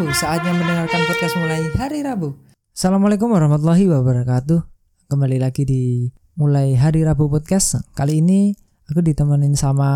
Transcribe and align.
Rabu, 0.00 0.16
saatnya 0.16 0.56
mendengarkan 0.56 1.04
podcast 1.12 1.36
mulai 1.36 1.60
hari 1.76 2.00
Rabu. 2.00 2.32
Assalamualaikum 2.72 3.36
warahmatullahi 3.36 3.84
wabarakatuh. 3.84 4.64
Kembali 5.12 5.36
lagi 5.36 5.68
di 5.68 6.08
mulai 6.40 6.72
hari 6.72 7.04
Rabu 7.04 7.28
podcast. 7.28 7.84
Kali 7.92 8.24
ini 8.24 8.56
aku 8.88 9.04
ditemenin 9.04 9.60
sama 9.60 9.92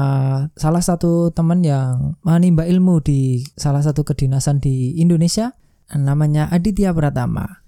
salah 0.60 0.84
satu 0.84 1.32
teman 1.32 1.64
yang 1.64 2.20
menimba 2.20 2.68
ilmu 2.68 3.00
di 3.00 3.48
salah 3.56 3.80
satu 3.80 4.04
kedinasan 4.04 4.60
di 4.60 5.00
Indonesia. 5.00 5.56
Namanya 5.96 6.52
Aditya 6.52 6.92
Pratama. 6.92 7.64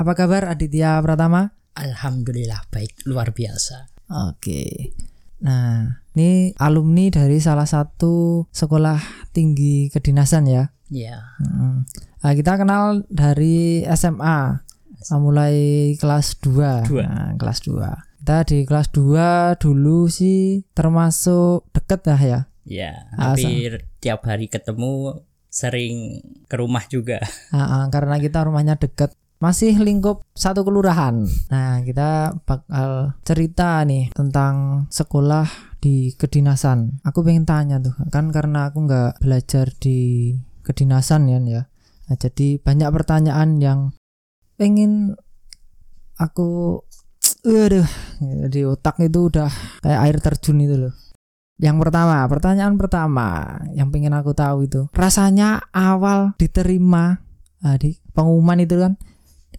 Apa 0.00 0.16
kabar 0.16 0.48
Aditya 0.48 0.96
Pratama? 1.04 1.52
Alhamdulillah 1.76 2.64
baik, 2.72 3.04
luar 3.04 3.36
biasa. 3.36 3.92
Oke. 4.32 4.96
Nah, 5.44 6.00
ini 6.16 6.56
alumni 6.56 7.12
dari 7.12 7.44
salah 7.44 7.68
satu 7.68 8.48
sekolah 8.48 9.28
tinggi 9.36 9.92
kedinasan 9.92 10.48
ya. 10.48 10.72
Ya, 10.92 11.20
Hmm. 11.40 11.88
Nah, 12.20 12.32
kita 12.36 12.60
kenal 12.60 13.04
dari 13.08 13.84
SMA 13.88 14.64
Nah, 15.04 15.20
mulai 15.20 15.56
kelas 16.00 16.40
2. 16.40 16.88
Dua. 16.88 17.04
Nah, 17.04 17.30
kelas 17.36 17.60
2. 17.68 17.92
Kita 18.24 18.40
di 18.48 18.64
kelas 18.64 18.88
2 18.88 19.52
dulu 19.60 20.08
sih 20.08 20.64
termasuk 20.72 21.68
deket 21.76 22.00
lah 22.08 22.20
ya. 22.20 22.40
ya, 22.64 23.04
Ah, 23.20 23.36
hampir 23.36 23.84
tiap 24.00 24.24
hari 24.24 24.48
ketemu, 24.48 25.20
sering 25.52 26.24
ke 26.48 26.56
rumah 26.56 26.88
juga. 26.88 27.20
Ah, 27.52 27.84
ah, 27.84 27.84
karena 27.92 28.16
kita 28.16 28.48
rumahnya 28.48 28.80
deket 28.80 29.12
masih 29.44 29.76
lingkup 29.76 30.24
satu 30.32 30.64
kelurahan. 30.64 31.28
Nah, 31.52 31.84
kita 31.84 32.40
bakal 32.48 33.12
cerita 33.28 33.84
nih 33.84 34.08
tentang 34.16 34.88
sekolah 34.88 35.76
di 35.84 36.16
kedinasan. 36.16 37.04
Aku 37.04 37.20
pengen 37.20 37.44
tanya 37.44 37.76
tuh, 37.76 37.92
kan 38.08 38.32
karena 38.32 38.72
aku 38.72 38.88
nggak 38.88 39.20
belajar 39.20 39.68
di 39.76 40.32
kedinasan 40.64 41.28
ya, 41.28 41.38
ya. 41.44 41.62
Nah, 42.08 42.16
jadi 42.16 42.58
banyak 42.58 42.88
pertanyaan 42.90 43.60
yang 43.60 43.80
pengen 44.56 45.14
aku, 46.16 46.80
aduh, 47.44 47.88
di 48.48 48.60
otak 48.64 48.98
itu 49.04 49.28
udah 49.28 49.52
kayak 49.84 50.00
air 50.08 50.16
terjun 50.24 50.64
itu 50.64 50.76
loh. 50.88 50.94
Yang 51.54 51.86
pertama, 51.86 52.26
pertanyaan 52.26 52.74
pertama 52.74 53.60
yang 53.78 53.94
pengen 53.94 54.10
aku 54.16 54.34
tahu 54.34 54.66
itu 54.66 54.90
rasanya 54.90 55.62
awal 55.70 56.34
diterima 56.34 57.22
ah, 57.62 57.78
di 57.78 57.96
pengumuman 58.12 58.60
itu 58.60 58.76
kan 58.76 58.98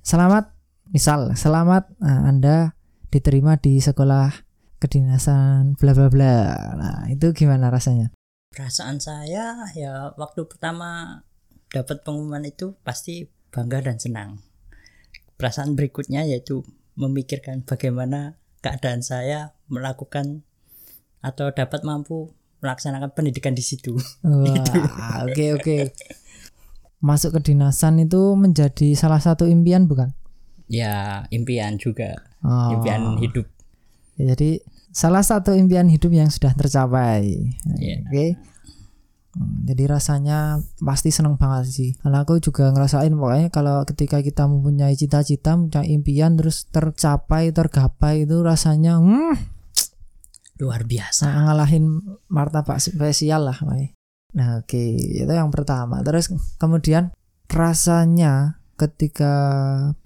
selamat 0.05 0.53
misal 0.93 1.33
selamat 1.33 1.89
ah, 2.03 2.29
anda 2.29 2.77
diterima 3.09 3.57
di 3.57 3.81
sekolah 3.81 4.29
kedinasan 4.77 5.79
bla 5.79 5.95
bla 5.97 6.07
bla 6.13 6.37
nah 6.77 6.97
itu 7.09 7.33
gimana 7.33 7.73
rasanya 7.73 8.13
Perasaan 8.55 9.03
saya 9.03 9.67
ya 9.75 10.15
waktu 10.15 10.47
pertama 10.47 11.21
dapat 11.67 12.07
pengumuman 12.07 12.39
itu 12.41 12.79
pasti 12.81 13.27
bangga 13.51 13.83
dan 13.83 13.99
senang. 13.99 14.39
Perasaan 15.35 15.75
berikutnya 15.75 16.23
yaitu 16.23 16.63
memikirkan 16.95 17.67
bagaimana 17.67 18.39
keadaan 18.63 19.03
saya 19.03 19.51
melakukan 19.67 20.47
atau 21.19 21.51
dapat 21.51 21.83
mampu 21.83 22.31
melaksanakan 22.63 23.11
pendidikan 23.11 23.51
di 23.51 23.59
situ. 23.59 23.99
wah 24.23 25.19
oke 25.27 25.45
oke 25.59 25.77
masuk 27.03 27.35
kedinasan 27.35 27.99
itu 27.99 28.33
menjadi 28.33 28.95
salah 28.95 29.19
satu 29.19 29.45
impian 29.45 29.85
bukan 29.85 30.15
Ya, 30.65 31.27
impian 31.29 31.77
juga, 31.77 32.25
Oh, 32.41 32.73
impian 32.73 33.21
hidup. 33.21 33.45
ya, 34.17 34.33
jadi 34.33 34.65
salah 34.95 35.19
satu 35.19 35.51
impian 35.51 35.91
hidup 35.91 36.15
yang 36.15 36.31
sudah 36.31 36.55
tercapai 36.55 37.51
Iya. 37.75 37.99
oke 38.07 38.27
Hmm, 39.35 39.67
jadi 39.67 39.91
rasanya 39.91 40.63
pasti 40.79 41.11
seneng 41.11 41.35
banget 41.35 41.67
sih 41.67 41.91
karena 41.99 42.23
aku 42.23 42.39
juga 42.39 42.71
ngerasain 42.71 43.11
pokoknya 43.11 43.51
kalau 43.51 43.83
ketika 43.83 44.23
kita 44.23 44.47
mempunyai 44.47 44.95
cita-cita 44.95 45.59
mempunyai 45.59 45.91
impian 45.91 46.39
terus 46.39 46.71
tercapai 46.71 47.51
tergapai 47.51 48.23
itu 48.23 48.39
rasanya 48.39 48.95
hmm, 48.95 49.35
Luar 50.55 50.87
biasa. 50.87 51.27
Nah, 51.27 51.51
ngalahin 51.51 51.99
martabak 52.31 52.79
spesial 52.79 53.43
lah, 53.43 53.59
Mai. 53.67 53.91
Nah, 54.39 54.63
oke, 54.63 54.83
itu 54.95 55.27
yang 55.27 55.51
pertama. 55.51 55.99
Terus 55.99 56.31
kemudian 56.55 57.11
rasanya 57.51 58.63
ketika 58.79 59.35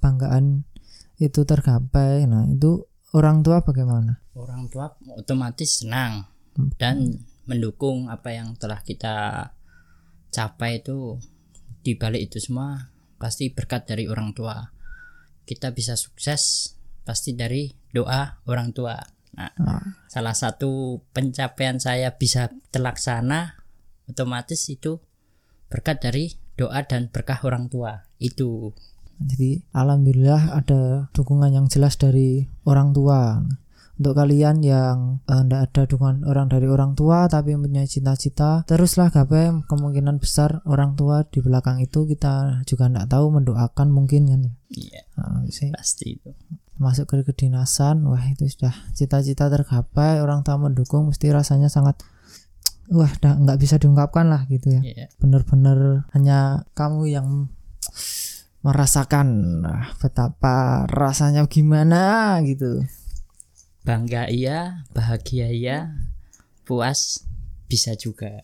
banggaan 0.02 0.66
itu 1.22 1.46
tergapai, 1.46 2.25
nah 2.25 2.50
itu 2.50 2.88
orang 3.14 3.42
tua 3.42 3.62
bagaimana? 3.62 4.20
orang 4.40 4.72
tua 4.72 4.96
otomatis 5.20 5.84
senang 5.84 6.24
dan 6.80 7.20
mendukung 7.44 8.08
apa 8.08 8.31
yang 8.31 8.56
telah 8.56 8.80
kita 8.80 9.50
capai 10.31 10.80
itu. 10.80 11.19
Di 11.80 11.96
balik 11.96 12.30
itu 12.31 12.38
semua 12.44 12.92
pasti 13.16 13.52
berkat 13.52 13.88
dari 13.88 14.06
orang 14.08 14.36
tua. 14.36 14.59
Kita 15.48 15.72
bisa 15.72 15.96
sukses 15.96 16.75
pasti 17.08 17.34
dari 17.34 17.72
doa 17.92 18.44
orang 18.46 18.75
tua. 18.75 19.00
Nah 19.36 19.50
Nah, 19.58 19.96
salah 20.12 20.36
satu 20.36 21.00
pencapaian 21.16 21.80
saya 21.80 22.19
bisa 22.19 22.52
terlaksana 22.75 23.64
otomatis 24.12 24.68
itu 24.68 25.00
berkat 25.72 26.03
dari 26.03 26.25
doa 26.59 26.84
dan 26.84 27.08
berkah 27.08 27.40
orang 27.48 27.72
tua. 27.72 28.12
Itu 28.19 28.75
jadi 29.19 29.59
alhamdulillah 29.75 30.56
ada 30.56 31.12
dukungan 31.12 31.52
yang 31.52 31.66
jelas 31.68 32.00
dari 32.00 32.47
orang 32.63 32.96
tua. 32.96 33.44
Untuk 34.00 34.16
kalian 34.16 34.63
yang 34.63 35.19
tidak 35.28 35.59
ada 35.75 35.81
dukungan 35.84 36.24
orang 36.24 36.47
dari 36.47 36.72
orang 36.72 36.96
tua 36.96 37.28
tapi 37.28 37.52
mempunyai 37.52 37.84
cita-cita, 37.84 38.63
teruslah 38.63 39.12
gapai 39.12 39.52
kemungkinan 39.68 40.24
besar 40.24 40.63
orang 40.63 40.96
tua 40.96 41.28
di 41.28 41.44
belakang 41.44 41.84
itu 41.84 42.07
kita 42.07 42.63
juga 42.63 42.88
tidak 42.88 43.12
tahu 43.12 43.28
mendoakan 43.28 43.91
mungkin 43.91 44.22
kan 44.31 44.41
ya. 44.47 44.52
iya 44.72 45.02
Nah, 45.19 45.44
sih. 45.51 45.68
pasti 45.75 46.16
itu 46.16 46.31
masuk 46.80 47.12
ke 47.12 47.28
kedinasan 47.28 48.07
wah 48.07 48.24
itu 48.24 48.47
sudah 48.47 48.72
cita-cita 48.96 49.51
tergapai 49.51 50.24
orang 50.24 50.47
tua 50.47 50.56
mendukung 50.56 51.12
mesti 51.12 51.28
rasanya 51.36 51.68
sangat 51.68 52.00
wah 52.88 53.12
nggak 53.19 53.59
bisa 53.59 53.75
diungkapkan 53.84 54.31
lah 54.31 54.47
gitu 54.47 54.80
ya 54.80 54.81
iya 54.81 55.06
bener-bener 55.19 56.07
hanya 56.16 56.63
kamu 56.72 57.12
yang 57.12 57.28
merasakan 58.59 59.28
ah, 59.64 59.96
betapa 60.00 60.84
rasanya 60.92 61.47
gimana 61.47 62.36
gitu. 62.44 62.84
Bangga 63.88 64.28
iya 64.28 64.84
bahagia 64.92 65.47
iya 65.47 65.96
puas 66.68 67.24
bisa 67.72 67.96
juga. 67.96 68.44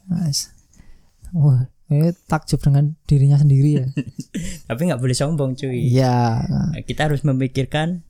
Wah 1.35 1.67
ini 1.91 2.09
takjub 2.25 2.63
dengan 2.63 2.95
dirinya 3.05 3.37
sendiri 3.37 3.83
ya. 3.83 3.87
Tapi 4.71 4.81
nggak 4.89 5.01
boleh 5.03 5.13
sombong 5.13 5.53
cuy. 5.53 5.91
Iya. 5.91 6.41
Kita 6.87 7.11
harus 7.11 7.21
memikirkan 7.27 8.01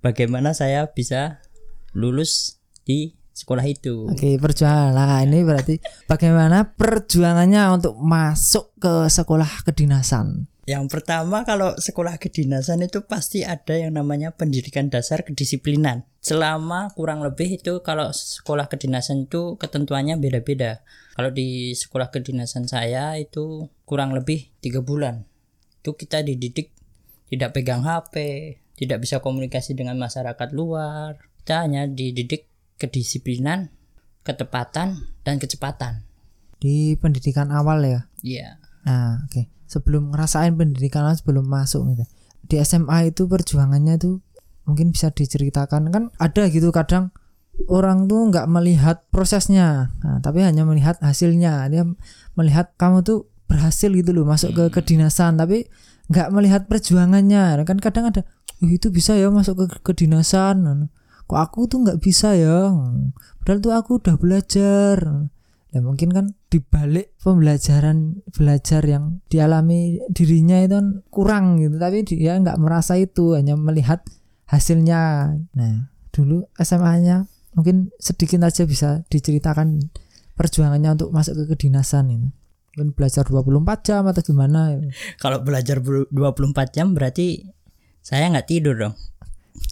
bagaimana 0.00 0.54
saya 0.54 0.88
bisa 0.88 1.42
lulus 1.92 2.62
di 2.86 3.18
sekolah 3.34 3.66
itu. 3.66 4.06
Oke 4.08 4.38
perjuangan. 4.38 4.94
Lah 4.94 5.20
ini 5.26 5.42
berarti 5.42 5.82
bagaimana 6.06 6.70
perjuangannya 6.72 7.62
untuk 7.74 7.98
masuk 7.98 8.72
ke 8.78 9.10
sekolah 9.10 9.66
kedinasan 9.66 10.46
yang 10.68 10.84
pertama 10.92 11.48
kalau 11.48 11.72
sekolah 11.80 12.20
kedinasan 12.20 12.84
itu 12.84 13.00
pasti 13.08 13.40
ada 13.40 13.72
yang 13.72 13.96
namanya 13.96 14.36
pendidikan 14.36 14.92
dasar 14.92 15.24
kedisiplinan. 15.24 16.04
Selama 16.20 16.92
kurang 16.92 17.24
lebih 17.24 17.56
itu 17.56 17.80
kalau 17.80 18.12
sekolah 18.12 18.68
kedinasan 18.68 19.24
itu 19.32 19.56
ketentuannya 19.56 20.20
beda-beda. 20.20 20.84
Kalau 21.16 21.32
di 21.32 21.72
sekolah 21.72 22.12
kedinasan 22.12 22.68
saya 22.68 23.16
itu 23.16 23.72
kurang 23.88 24.12
lebih 24.12 24.52
tiga 24.60 24.84
bulan. 24.84 25.24
Itu 25.80 25.96
kita 25.96 26.20
dididik 26.20 26.76
tidak 27.32 27.56
pegang 27.56 27.88
HP 27.88 28.14
tidak 28.78 29.02
bisa 29.02 29.18
komunikasi 29.18 29.74
dengan 29.74 29.98
masyarakat 29.98 30.54
luar. 30.54 31.18
Kita 31.42 31.66
hanya 31.66 31.90
dididik 31.90 32.46
kedisiplinan 32.78 33.74
ketepatan 34.22 35.16
dan 35.26 35.42
kecepatan. 35.42 36.06
Di 36.62 36.94
pendidikan 36.94 37.50
awal 37.50 37.82
ya? 37.82 38.00
Iya. 38.22 38.48
Nah, 38.86 39.26
oke. 39.26 39.57
Sebelum 39.68 40.16
ngerasain 40.16 40.56
pendidikan 40.56 41.04
awal, 41.04 41.20
sebelum 41.20 41.44
masuk 41.44 41.84
gitu. 41.92 42.04
Di 42.48 42.56
SMA 42.64 43.12
itu 43.12 43.28
perjuangannya 43.28 44.00
tuh 44.00 44.24
mungkin 44.64 44.92
bisa 44.92 45.12
diceritakan 45.12 45.88
kan 45.88 46.12
ada 46.20 46.44
gitu 46.48 46.68
kadang 46.72 47.12
orang 47.72 48.06
tuh 48.06 48.28
nggak 48.30 48.46
melihat 48.46 48.96
prosesnya, 49.10 49.90
nah, 50.04 50.22
tapi 50.22 50.46
hanya 50.46 50.62
melihat 50.62 51.00
hasilnya. 51.02 51.66
Dia 51.68 51.82
melihat 52.38 52.72
kamu 52.78 53.02
tuh 53.02 53.26
berhasil 53.50 53.90
gitu 53.90 54.14
loh 54.14 54.28
masuk 54.28 54.54
ke 54.54 54.64
kedinasan, 54.78 55.34
tapi 55.40 55.66
nggak 56.12 56.28
melihat 56.30 56.62
perjuangannya. 56.70 57.58
Kan 57.66 57.82
kadang 57.82 58.14
ada, 58.14 58.22
"Wih, 58.62 58.78
itu 58.78 58.94
bisa 58.94 59.18
ya 59.18 59.28
masuk 59.32 59.66
ke 59.66 59.66
kedinasan. 59.82 60.88
Kok 61.28 61.40
aku 61.40 61.60
tuh 61.66 61.84
nggak 61.84 61.98
bisa 62.00 62.38
ya? 62.38 62.72
Padahal 63.42 63.58
tuh 63.60 63.72
aku 63.74 63.90
udah 64.00 64.16
belajar. 64.16 64.96
Ya 65.68 65.84
mungkin 65.84 66.08
kan 66.08 66.32
dibalik 66.48 67.12
pembelajaran 67.20 68.24
belajar 68.32 68.80
yang 68.88 69.20
dialami 69.28 70.00
dirinya 70.08 70.64
itu 70.64 70.74
kan 70.80 70.88
kurang 71.12 71.60
gitu 71.60 71.76
tapi 71.76 72.08
dia 72.08 72.40
nggak 72.40 72.56
merasa 72.56 72.96
itu 72.96 73.36
hanya 73.36 73.52
melihat 73.52 74.00
hasilnya 74.48 75.28
nah 75.52 75.92
dulu 76.08 76.48
SMA-nya 76.56 77.28
mungkin 77.52 77.92
sedikit 78.00 78.40
aja 78.48 78.64
bisa 78.64 79.04
diceritakan 79.12 79.92
perjuangannya 80.40 80.96
untuk 80.96 81.12
masuk 81.12 81.36
ke 81.44 81.44
kedinasan 81.52 82.16
ini 82.16 82.32
mungkin 82.78 82.94
belajar 82.94 83.26
24 83.26 83.82
jam 83.82 84.06
atau 84.06 84.22
gimana 84.22 84.70
ya. 84.70 84.78
Kalau 85.18 85.42
belajar 85.42 85.82
belu- 85.82 86.06
24 86.14 86.70
jam 86.70 86.94
berarti 86.94 87.42
saya 87.98 88.30
nggak 88.30 88.46
tidur 88.46 88.78
dong. 88.78 88.94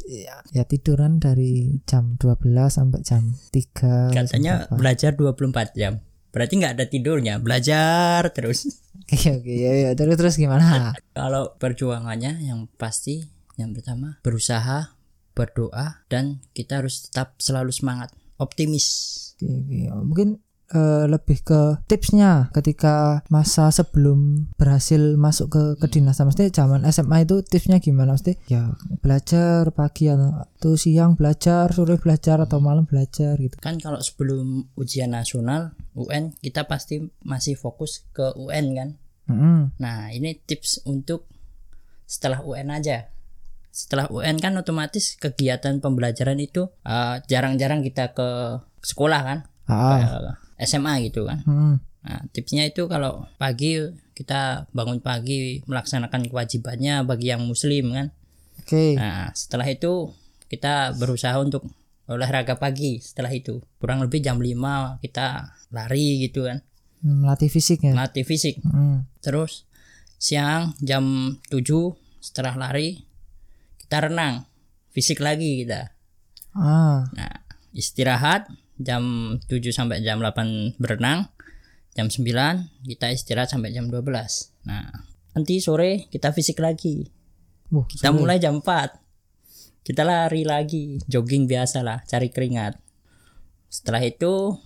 Ya, 0.06 0.42
ya 0.52 0.64
tiduran 0.66 1.18
dari 1.18 1.82
jam 1.88 2.18
12 2.18 2.42
sampai 2.68 3.00
jam 3.02 3.34
3 3.52 4.12
Katanya 4.14 4.70
belajar 4.72 5.14
24 5.14 5.76
jam. 5.78 6.02
Berarti 6.30 6.52
nggak 6.60 6.74
ada 6.76 6.84
tidurnya, 6.84 7.40
belajar 7.40 8.28
terus. 8.36 8.68
oke 9.08 9.28
oke 9.40 9.52
ya, 9.52 9.72
ya 9.88 9.90
terus 9.96 10.16
terus 10.20 10.36
gimana 10.36 10.92
Kalau 11.16 11.56
perjuangannya 11.56 12.44
yang 12.44 12.68
pasti 12.76 13.24
yang 13.56 13.72
pertama 13.72 14.20
berusaha, 14.20 14.92
berdoa 15.32 16.04
dan 16.12 16.44
kita 16.52 16.84
harus 16.84 17.08
tetap 17.08 17.36
selalu 17.40 17.72
semangat, 17.72 18.12
optimis. 18.36 19.12
Oke, 19.36 19.52
oke. 19.52 19.76
mungkin 20.04 20.28
eh, 20.72 21.04
lebih 21.06 21.42
ke 21.46 21.60
tipsnya 21.86 22.50
ketika 22.50 23.22
masa 23.30 23.70
sebelum 23.70 24.50
berhasil 24.58 24.98
masuk 25.14 25.46
ke 25.52 25.62
kedinasan 25.78 26.30
mesti 26.30 26.50
zaman 26.50 26.82
SMA 26.90 27.28
itu 27.28 27.42
tipsnya 27.46 27.78
gimana? 27.78 28.18
Mesti 28.18 28.38
ya 28.50 28.74
belajar 29.02 29.70
pagi 29.70 30.10
atau, 30.10 30.74
siang 30.74 31.14
belajar 31.14 31.70
sore 31.70 31.98
belajar 32.00 32.42
atau 32.42 32.58
malam 32.58 32.88
belajar 32.88 33.38
gitu. 33.38 33.54
Kan 33.62 33.78
kalau 33.78 34.02
sebelum 34.02 34.66
ujian 34.74 35.14
nasional 35.14 35.76
UN 35.94 36.34
kita 36.42 36.66
pasti 36.66 37.06
masih 37.22 37.54
fokus 37.54 38.06
ke 38.10 38.34
UN 38.34 38.66
kan. 38.74 38.88
Mm-mm. 39.26 39.74
Nah, 39.82 40.14
ini 40.14 40.38
tips 40.38 40.86
untuk 40.86 41.26
setelah 42.06 42.42
UN 42.46 42.70
aja. 42.70 43.10
Setelah 43.74 44.08
UN 44.08 44.38
kan 44.38 44.54
otomatis 44.56 45.18
kegiatan 45.18 45.82
pembelajaran 45.82 46.38
itu 46.38 46.70
eh, 46.86 47.22
jarang-jarang 47.26 47.82
kita 47.82 48.14
ke 48.16 48.58
sekolah 48.86 49.20
kan, 49.26 49.38
ah 49.66 50.45
SMA 50.60 51.08
gitu 51.08 51.28
kan. 51.28 51.40
mm. 51.44 51.76
Nah, 52.06 52.22
tipsnya 52.30 52.62
itu 52.62 52.86
kalau 52.86 53.26
pagi 53.34 53.82
kita 54.14 54.70
bangun 54.70 55.02
pagi 55.02 55.58
melaksanakan 55.66 56.30
kewajibannya 56.30 57.02
bagi 57.02 57.34
yang 57.34 57.42
muslim 57.42 57.90
kan. 57.92 58.06
oke 58.62 58.94
Nah, 58.94 59.34
setelah 59.34 59.66
itu 59.66 60.14
kita 60.46 60.94
berusaha 60.94 61.34
untuk 61.42 61.66
olahraga 62.06 62.54
pagi 62.56 63.02
setelah 63.02 63.34
itu. 63.34 63.58
Kurang 63.82 64.06
lebih 64.06 64.22
jam 64.22 64.38
5 64.38 65.02
kita 65.02 65.50
lari 65.74 66.22
gitu 66.22 66.46
kan. 66.46 66.62
melatih 67.06 67.50
fisik 67.52 67.82
ya 67.82 67.92
Latih 67.92 68.22
fisik. 68.22 68.62
Mm. 68.62 69.06
Terus 69.20 69.66
siang 70.16 70.78
jam 70.78 71.36
7 71.50 71.66
setelah 72.22 72.54
lari 72.54 73.02
kita 73.82 74.06
renang. 74.06 74.46
Fisik 74.94 75.20
lagi 75.20 75.66
kita. 75.66 75.92
ah 76.56 77.04
Nah, 77.12 77.36
istirahat 77.74 78.48
jam 78.80 79.36
7 79.48 79.72
sampai 79.72 80.04
jam 80.04 80.20
8 80.20 80.76
berenang. 80.80 81.28
Jam 81.96 82.12
9 82.12 82.84
kita 82.84 83.08
istirahat 83.08 83.48
sampai 83.48 83.72
jam 83.72 83.88
12. 83.88 84.04
Nah, 84.68 84.92
nanti 85.32 85.60
sore 85.64 86.08
kita 86.12 86.32
fisik 86.36 86.60
lagi. 86.60 87.08
Wah, 87.72 87.88
Kita 87.88 88.12
mulai 88.12 88.36
jam 88.36 88.60
4. 88.60 89.84
Kita 89.86 90.02
lari 90.02 90.42
lagi, 90.42 90.98
jogging 91.06 91.46
biasa 91.46 91.80
lah, 91.80 92.02
cari 92.04 92.28
keringat. 92.30 92.74
Setelah 93.70 94.02
itu 94.02 94.58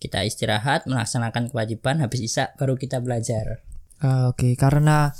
kita 0.00 0.24
istirahat, 0.24 0.88
melaksanakan 0.88 1.52
kewajiban, 1.52 2.00
habis 2.00 2.24
isak 2.24 2.56
baru 2.56 2.74
kita 2.74 2.98
belajar. 2.98 3.62
Ah, 4.02 4.32
Oke, 4.32 4.58
karena 4.58 5.12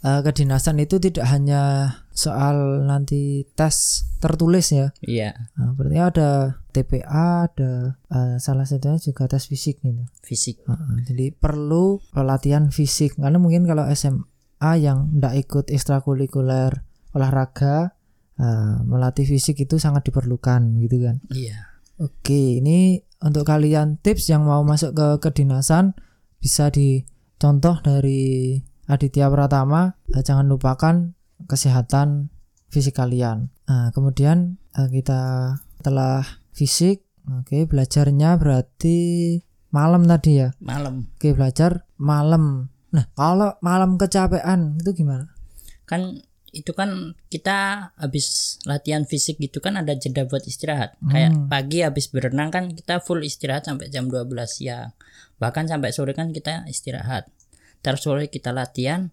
eh, 0.00 0.20
kedinasan 0.24 0.80
itu 0.80 0.96
tidak 1.02 1.26
hanya 1.28 1.92
soal 2.14 2.86
nanti 2.86 3.42
tes 3.58 4.06
tertulis 4.22 4.70
ya. 4.70 4.94
Iya, 5.02 5.34
Nah, 5.58 5.74
berarti 5.74 5.98
ada 5.98 6.30
TPA, 6.70 7.50
ada 7.50 7.98
eh, 8.08 8.36
salah 8.38 8.62
satunya 8.64 8.96
juga 8.96 9.26
tes 9.26 9.44
fisik 9.44 9.82
gitu. 9.82 10.06
fisik. 10.22 10.62
Ah, 10.64 10.78
jadi 11.02 11.34
perlu 11.34 11.98
latihan 12.14 12.70
fisik 12.70 13.18
karena 13.18 13.36
mungkin 13.36 13.66
kalau 13.66 13.84
SMA 13.90 14.70
yang 14.78 15.10
tidak 15.12 15.34
ikut 15.42 15.66
ekstrakurikuler 15.68 16.86
olahraga 17.12 17.98
eh, 18.38 18.76
melatih 18.82 19.26
fisik 19.26 19.58
itu 19.60 19.76
sangat 19.76 20.06
diperlukan 20.06 20.78
gitu 20.80 21.02
kan. 21.02 21.18
Iya. 21.30 21.74
Oke, 21.98 22.58
ini 22.58 22.98
untuk 23.22 23.46
kalian 23.46 23.98
tips 24.02 24.26
yang 24.26 24.42
mau 24.42 24.62
masuk 24.62 24.94
ke 24.94 25.08
kedinasan 25.22 25.94
bisa 26.38 26.70
dicontoh 26.70 27.78
dari 27.80 28.58
Aditya 28.84 29.30
Pratama. 29.30 29.94
Eh, 30.10 30.22
Jangan 30.22 30.46
lupakan 30.46 31.14
kesehatan 31.46 32.32
fisik 32.68 32.98
kalian. 32.98 33.54
Nah, 33.70 33.94
kemudian 33.94 34.58
eh, 34.74 34.88
kita 34.90 35.54
setelah 35.78 36.24
fisik, 36.56 37.04
oke 37.28 37.68
belajarnya 37.68 38.40
berarti 38.40 38.98
malam 39.74 40.06
tadi 40.06 40.40
ya. 40.40 40.48
Malam. 40.62 41.10
Oke 41.18 41.34
belajar 41.34 41.82
malam. 41.98 42.70
Nah 42.94 43.04
kalau 43.18 43.58
malam 43.58 43.98
kecapean 43.98 44.78
itu 44.78 44.94
gimana? 44.94 45.34
Kan 45.82 46.22
itu 46.54 46.70
kan 46.70 47.18
kita 47.26 47.90
habis 47.98 48.56
latihan 48.62 49.02
fisik 49.02 49.42
gitu 49.42 49.58
kan 49.58 49.74
ada 49.74 49.98
jeda 49.98 50.22
buat 50.30 50.46
istirahat. 50.46 50.94
Kayak 51.10 51.50
pagi 51.50 51.82
habis 51.82 52.06
berenang 52.06 52.54
kan 52.54 52.70
kita 52.70 53.02
full 53.02 53.26
istirahat 53.26 53.66
sampai 53.66 53.90
jam 53.90 54.06
12 54.06 54.30
siang. 54.46 54.94
Bahkan 55.42 55.66
sampai 55.66 55.90
sore 55.90 56.14
kan 56.14 56.30
kita 56.30 56.62
istirahat. 56.70 57.26
Terus 57.82 58.00
sore 58.06 58.30
kita 58.30 58.54
latihan. 58.54 59.10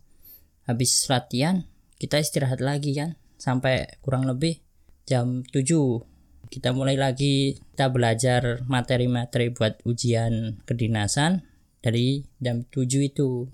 Habis 0.69 1.09
latihan 1.09 1.65
kita 2.01 2.17
istirahat 2.17 2.65
lagi 2.65 2.97
kan 2.97 3.13
sampai 3.37 4.01
kurang 4.01 4.25
lebih 4.25 4.57
jam 5.05 5.45
7 5.45 5.61
kita 6.49 6.73
mulai 6.73 6.97
lagi 6.97 7.61
kita 7.77 7.93
belajar 7.93 8.65
materi-materi 8.65 9.53
buat 9.53 9.85
ujian 9.85 10.65
kedinasan 10.65 11.45
dari 11.85 12.25
jam 12.41 12.65
7 12.65 12.89
itu 13.05 13.45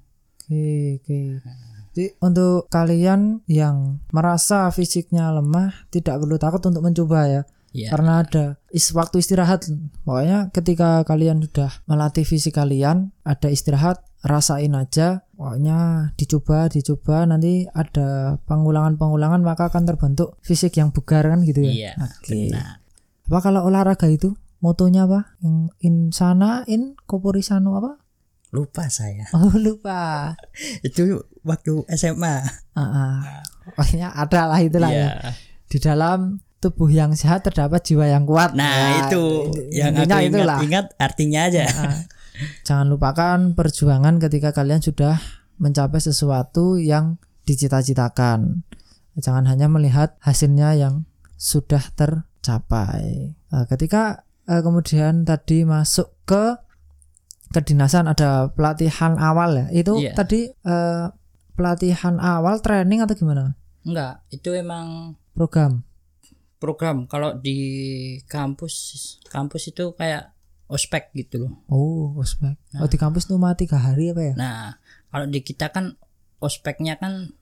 Oke 0.47 1.03
oke. 1.03 1.43
Jadi 1.91 2.15
untuk 2.23 2.71
kalian 2.71 3.43
yang 3.51 3.99
merasa 4.15 4.71
fisiknya 4.71 5.27
lemah 5.35 5.75
tidak 5.91 6.23
perlu 6.23 6.39
takut 6.39 6.63
untuk 6.71 6.87
mencoba 6.87 7.27
ya. 7.27 7.41
Ya 7.77 7.93
Karena 7.93 8.25
ada 8.25 8.57
is 8.73 8.89
waktu 8.91 9.21
istirahat. 9.21 9.69
Pokoknya 10.01 10.49
ketika 10.49 11.05
kalian 11.05 11.45
sudah 11.45 11.69
melatih 11.85 12.25
fisik 12.25 12.57
kalian, 12.57 13.13
ada 13.21 13.47
istirahat, 13.47 14.01
rasain 14.25 14.73
aja. 14.73 15.21
Pokoknya 15.37 16.09
dicoba, 16.17 16.65
dicoba 16.67 17.29
nanti 17.29 17.69
ada 17.69 18.41
pengulangan-pengulangan 18.49 19.45
maka 19.45 19.69
akan 19.69 19.85
terbentuk 19.85 20.41
fisik 20.41 20.73
yang 20.75 20.89
bugar 20.89 21.29
kan 21.29 21.45
gitu 21.45 21.61
ya. 21.61 21.71
iya 21.71 21.91
Oke. 22.01 22.49
benar 22.49 22.81
Apa 23.29 23.39
kalau 23.45 23.61
olahraga 23.69 24.09
itu 24.09 24.33
motonya 24.57 25.05
apa? 25.05 25.37
Yang 25.45 25.57
insana, 25.79 26.65
in 26.65 26.97
corpore 27.05 27.45
sano 27.45 27.77
apa? 27.77 28.01
lupa 28.47 28.87
saya 28.87 29.27
Oh 29.35 29.51
lupa. 29.59 30.31
itu 30.79 31.19
waktu 31.43 31.83
SMA 31.93 32.47
Ah, 32.73 32.81
ah. 32.81 33.17
Pokoknya 33.67 34.15
ada 34.15 34.47
lah 34.47 34.59
itulah 34.63 34.87
ya. 34.87 35.07
Iya. 35.11 35.31
Di 35.67 35.77
dalam 35.83 36.39
tubuh 36.57 36.87
yang 36.87 37.13
sehat 37.13 37.41
terdapat 37.41 37.81
jiwa 37.81 38.05
yang 38.05 38.23
kuat. 38.23 38.51
nah 38.51 38.65
Ya, 38.65 38.89
itu 39.05 39.23
yang 39.71 39.93
intinya 39.93 40.15
aku 40.15 40.25
itulah. 40.27 40.57
ingat-ingat 40.57 40.85
artinya 40.97 41.39
aja 41.45 41.63
Ah. 41.67 41.97
Jangan 42.63 42.87
lupakan 42.87 43.37
perjuangan 43.53 44.17
ketika 44.19 44.51
kalian 44.51 44.77
sudah 44.79 45.17
mencapai 45.57 45.97
sesuatu 45.97 46.77
yang 46.77 47.17
dicita-citakan. 47.43 48.61
Jangan 49.15 49.45
hanya 49.45 49.65
melihat 49.65 50.13
hasilnya 50.19 50.73
yang 50.73 51.09
sudah 51.33 51.81
tercapai. 51.93 53.33
Nah, 53.49 53.65
ketika 53.65 54.21
eh, 54.45 54.61
kemudian 54.61 55.23
tadi 55.23 55.61
masuk 55.61 56.13
ke 56.23 56.55
kedinasan 57.49 58.05
ada 58.05 58.51
pelatihan 58.51 59.17
awal 59.17 59.57
ya. 59.57 59.67
Itu 59.71 59.97
Iya. 59.97 60.13
tadi 60.13 60.45
eh, 60.47 61.05
pelatihan 61.53 62.17
awal 62.17 62.61
training 62.61 63.01
atau 63.01 63.13
gimana? 63.13 63.57
enggak 63.81 64.19
itu 64.29 64.51
emang 64.51 65.15
Program. 65.31 65.79
Program 66.57 67.05
kalau 67.05 67.37
di 67.37 67.57
kampus 68.25 68.75
kampus 69.29 69.71
itu 69.71 69.93
kayak 69.93 70.33
ospek 70.67 71.13
gitu 71.15 71.47
loh 71.47 71.53
Oh, 71.71 72.11
ospek. 72.19 72.59
Oh, 72.81 72.89
di 72.89 72.97
kampus 72.99 73.29
cuma 73.31 73.55
tiga 73.55 73.79
hari 73.79 74.11
apa 74.11 74.21
ya? 74.21 74.33
nah 74.35 74.59
kalau 75.09 75.25
di 75.29 75.39
kita 75.41 75.71
kan 75.71 75.95
ospeknya 76.43 76.99
kan 76.99 77.33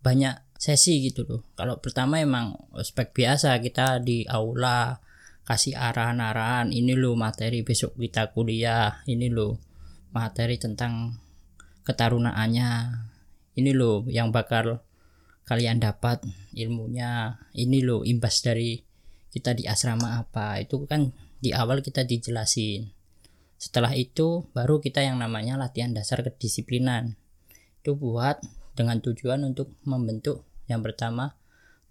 banyak 0.00 0.38
sesi 0.58 1.02
gitu 1.02 1.26
loh 1.26 1.40
kalau 1.58 1.82
pertama 1.82 2.22
emang 2.22 2.54
ospek 2.72 3.10
biasa 3.14 3.58
kita 3.58 3.98
di 4.02 4.24
aula 4.30 5.02
kasih 5.42 5.74
arahan-arahan 5.74 6.70
ini 6.70 6.92
loh 6.92 7.16
materi 7.16 7.64
besok 7.64 7.96
kita 7.96 8.30
kuliah 8.36 9.00
ini 9.08 9.32
loh 9.32 9.56
materi 10.12 10.60
tentang 10.60 11.16
ketarunaannya 11.88 12.70
ini 13.56 13.72
loh 13.72 14.04
yang 14.06 14.28
bakal 14.28 14.84
kalian 15.48 15.80
dapat 15.80 16.20
ilmunya. 16.52 17.40
Ini 17.56 17.80
loh 17.80 18.04
imbas 18.04 18.44
dari 18.44 18.76
kita 19.32 19.56
di 19.56 19.64
asrama 19.64 20.20
apa. 20.20 20.60
Itu 20.60 20.84
kan 20.84 21.16
di 21.40 21.56
awal 21.56 21.80
kita 21.80 22.04
dijelasin. 22.04 22.92
Setelah 23.56 23.96
itu 23.96 24.44
baru 24.52 24.84
kita 24.84 25.00
yang 25.00 25.16
namanya 25.16 25.56
latihan 25.56 25.96
dasar 25.96 26.20
kedisiplinan. 26.20 27.16
Itu 27.80 27.96
buat 27.96 28.44
dengan 28.76 29.00
tujuan 29.00 29.42
untuk 29.48 29.72
membentuk 29.88 30.44
yang 30.68 30.84
pertama 30.84 31.34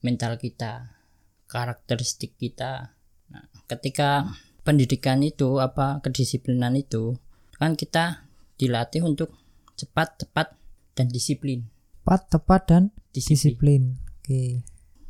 mental 0.06 0.38
kita 0.38 0.94
karakteristik 1.50 2.38
kita. 2.38 2.94
Nah, 3.34 3.44
ketika 3.66 4.30
pendidikan 4.62 5.20
itu 5.26 5.58
apa 5.58 6.00
kedisiplinan 6.06 6.78
itu 6.78 7.18
kan 7.58 7.74
kita 7.74 8.28
dilatih 8.62 9.02
untuk 9.04 9.34
cepat, 9.80 10.24
tepat, 10.24 10.54
dan 10.94 11.10
disiplin. 11.10 11.68
Tepat, 12.08 12.40
tepat 12.40 12.62
dan 12.72 12.84
Disiplin. 13.12 13.44
disiplin. 13.52 13.84
Oke. 14.24 14.64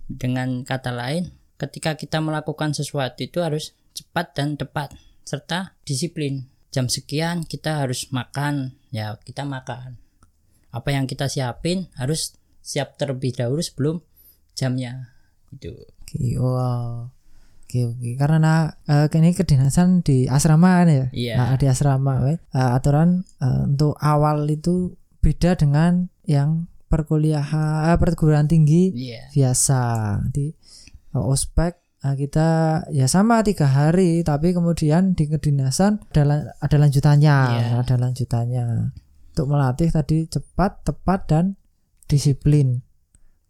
Dengan 0.10 0.66
kata 0.66 0.90
lain, 0.90 1.30
ketika 1.62 1.94
kita 1.94 2.18
melakukan 2.26 2.74
sesuatu 2.74 3.22
itu 3.22 3.38
harus 3.46 3.78
cepat 3.94 4.34
dan 4.34 4.58
tepat 4.58 4.98
serta 5.22 5.78
disiplin. 5.86 6.50
Jam 6.74 6.90
sekian 6.90 7.46
kita 7.46 7.86
harus 7.86 8.10
makan, 8.10 8.82
ya 8.90 9.14
kita 9.22 9.46
makan. 9.46 10.02
Apa 10.74 10.90
yang 10.90 11.06
kita 11.06 11.30
siapin 11.30 11.86
harus 12.02 12.34
siap 12.66 12.98
terlebih 12.98 13.30
dahulu 13.30 13.62
sebelum 13.62 14.02
jamnya. 14.58 15.14
Itu. 15.54 15.78
Oke, 16.02 16.34
wow. 16.42 17.14
Oke, 17.62 17.94
oke. 17.94 18.10
Karena 18.18 18.74
eh, 18.90 19.06
ini 19.06 19.38
kedinasan 19.38 20.02
di 20.02 20.26
asrama 20.26 20.82
kan 20.82 20.90
ya? 20.90 21.06
Iya. 21.14 21.36
Nah, 21.38 21.54
di 21.62 21.70
asrama, 21.70 22.26
we. 22.26 22.42
Eh, 22.58 22.72
aturan 22.74 23.22
eh, 23.38 23.70
untuk 23.70 23.94
awal 24.02 24.50
itu 24.50 24.98
beda 25.22 25.54
dengan 25.54 26.10
yang 26.26 26.66
perkuliahan 26.88 27.94
eh, 27.94 27.98
perguruan 28.00 28.48
tinggi 28.48 28.92
Iya. 28.96 29.32
biasa. 29.32 29.82
Di 30.32 30.52
eh, 31.14 31.24
ospek 31.24 31.78
eh, 32.04 32.16
kita 32.16 32.48
ya 32.92 33.06
sama 33.06 33.44
tiga 33.44 33.68
hari, 33.68 34.24
tapi 34.24 34.52
kemudian 34.52 35.14
di 35.14 35.28
kedinasan 35.28 36.00
ada 36.12 36.56
ada 36.58 36.76
lanjutannya, 36.80 37.38
Iya. 37.54 37.84
ada 37.84 37.96
lanjutannya. 38.00 38.66
Untuk 39.38 39.46
melatih 39.48 39.94
tadi 39.94 40.26
cepat, 40.26 40.82
tepat 40.82 41.20
dan 41.30 41.46
disiplin. 42.08 42.82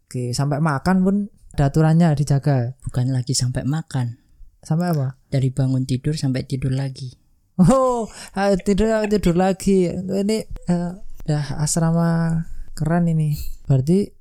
Oke, 0.08 0.32
sampai 0.32 0.60
makan 0.60 0.96
pun 1.04 1.16
ada 1.56 1.72
aturannya 1.72 2.12
dijaga. 2.12 2.76
Bukan 2.84 3.12
lagi 3.12 3.32
sampai 3.32 3.64
makan, 3.64 4.20
Sampai 4.60 4.92
apa? 4.92 5.16
dari 5.28 5.48
bangun 5.52 5.84
tidur 5.84 6.16
sampai 6.16 6.44
tidur 6.44 6.72
lagi. 6.72 7.12
Oh, 7.58 8.06
ah, 8.32 8.54
tidur 8.54 9.04
tidur 9.10 9.34
lagi. 9.34 9.90
Ini 9.90 10.36
eh, 10.68 10.90
udah 11.26 11.44
asrama 11.60 12.40
keren 12.78 13.10
ini. 13.10 13.34
Berarti 13.66 14.14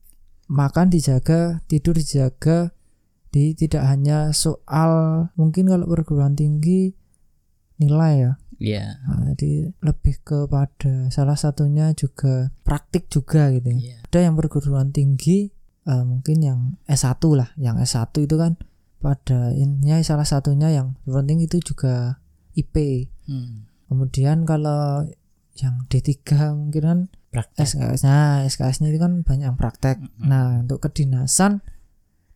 makan 0.50 0.90
dijaga, 0.90 1.62
tidur 1.70 1.94
dijaga. 1.94 2.74
Di 3.30 3.54
tidak 3.54 3.86
hanya 3.86 4.34
soal 4.34 5.28
mungkin 5.38 5.70
kalau 5.70 5.86
perguruan 5.86 6.34
tinggi 6.34 6.98
nilai 7.78 8.14
ya. 8.18 8.32
Iya. 8.58 8.86
Nah, 9.06 9.22
jadi 9.38 9.70
lebih 9.86 10.26
kepada 10.26 11.14
salah 11.14 11.38
satunya 11.38 11.94
juga 11.94 12.50
praktik 12.66 13.06
juga 13.14 13.54
gitu. 13.54 13.70
ya. 13.70 13.78
Iya. 13.78 13.98
Ada 14.10 14.20
yang 14.26 14.34
perguruan 14.34 14.90
tinggi 14.90 15.54
eh, 15.86 16.04
mungkin 16.04 16.38
yang 16.42 16.60
S1 16.90 17.22
lah. 17.38 17.54
Yang 17.62 17.94
S1 17.94 18.14
itu 18.26 18.36
kan 18.42 18.58
pada 18.98 19.54
intinya 19.54 20.02
salah 20.02 20.26
satunya 20.26 20.74
yang 20.74 20.98
perguruan 21.06 21.30
tinggi 21.30 21.46
itu 21.46 21.62
juga 21.62 22.18
IP. 22.58 23.08
Hmm. 23.30 23.70
Kemudian 23.88 24.44
kalau 24.44 25.06
yang 25.58 25.86
D3 25.90 26.14
mungkin 26.54 26.84
kan 26.84 27.00
Praktek. 27.38 27.66
SKS 27.70 28.02
nah 28.02 28.42
SKS-nya 28.50 28.90
itu 28.90 28.98
kan 28.98 29.22
banyak 29.22 29.46
yang 29.54 29.60
praktek. 29.60 30.02
Nah, 30.18 30.66
untuk 30.66 30.82
kedinasan 30.82 31.62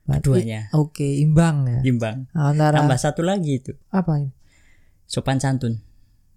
Keduanya. 0.10 0.68
Oke, 0.76 1.06
imbang 1.24 1.64
ya. 1.70 1.80
Imbang. 1.88 2.28
Antara 2.36 2.84
Tambah 2.84 3.00
satu 3.00 3.22
lagi 3.24 3.62
itu, 3.64 3.72
apa 3.94 4.20
ini? 4.20 4.32
sopan 5.08 5.44
santun 5.44 5.84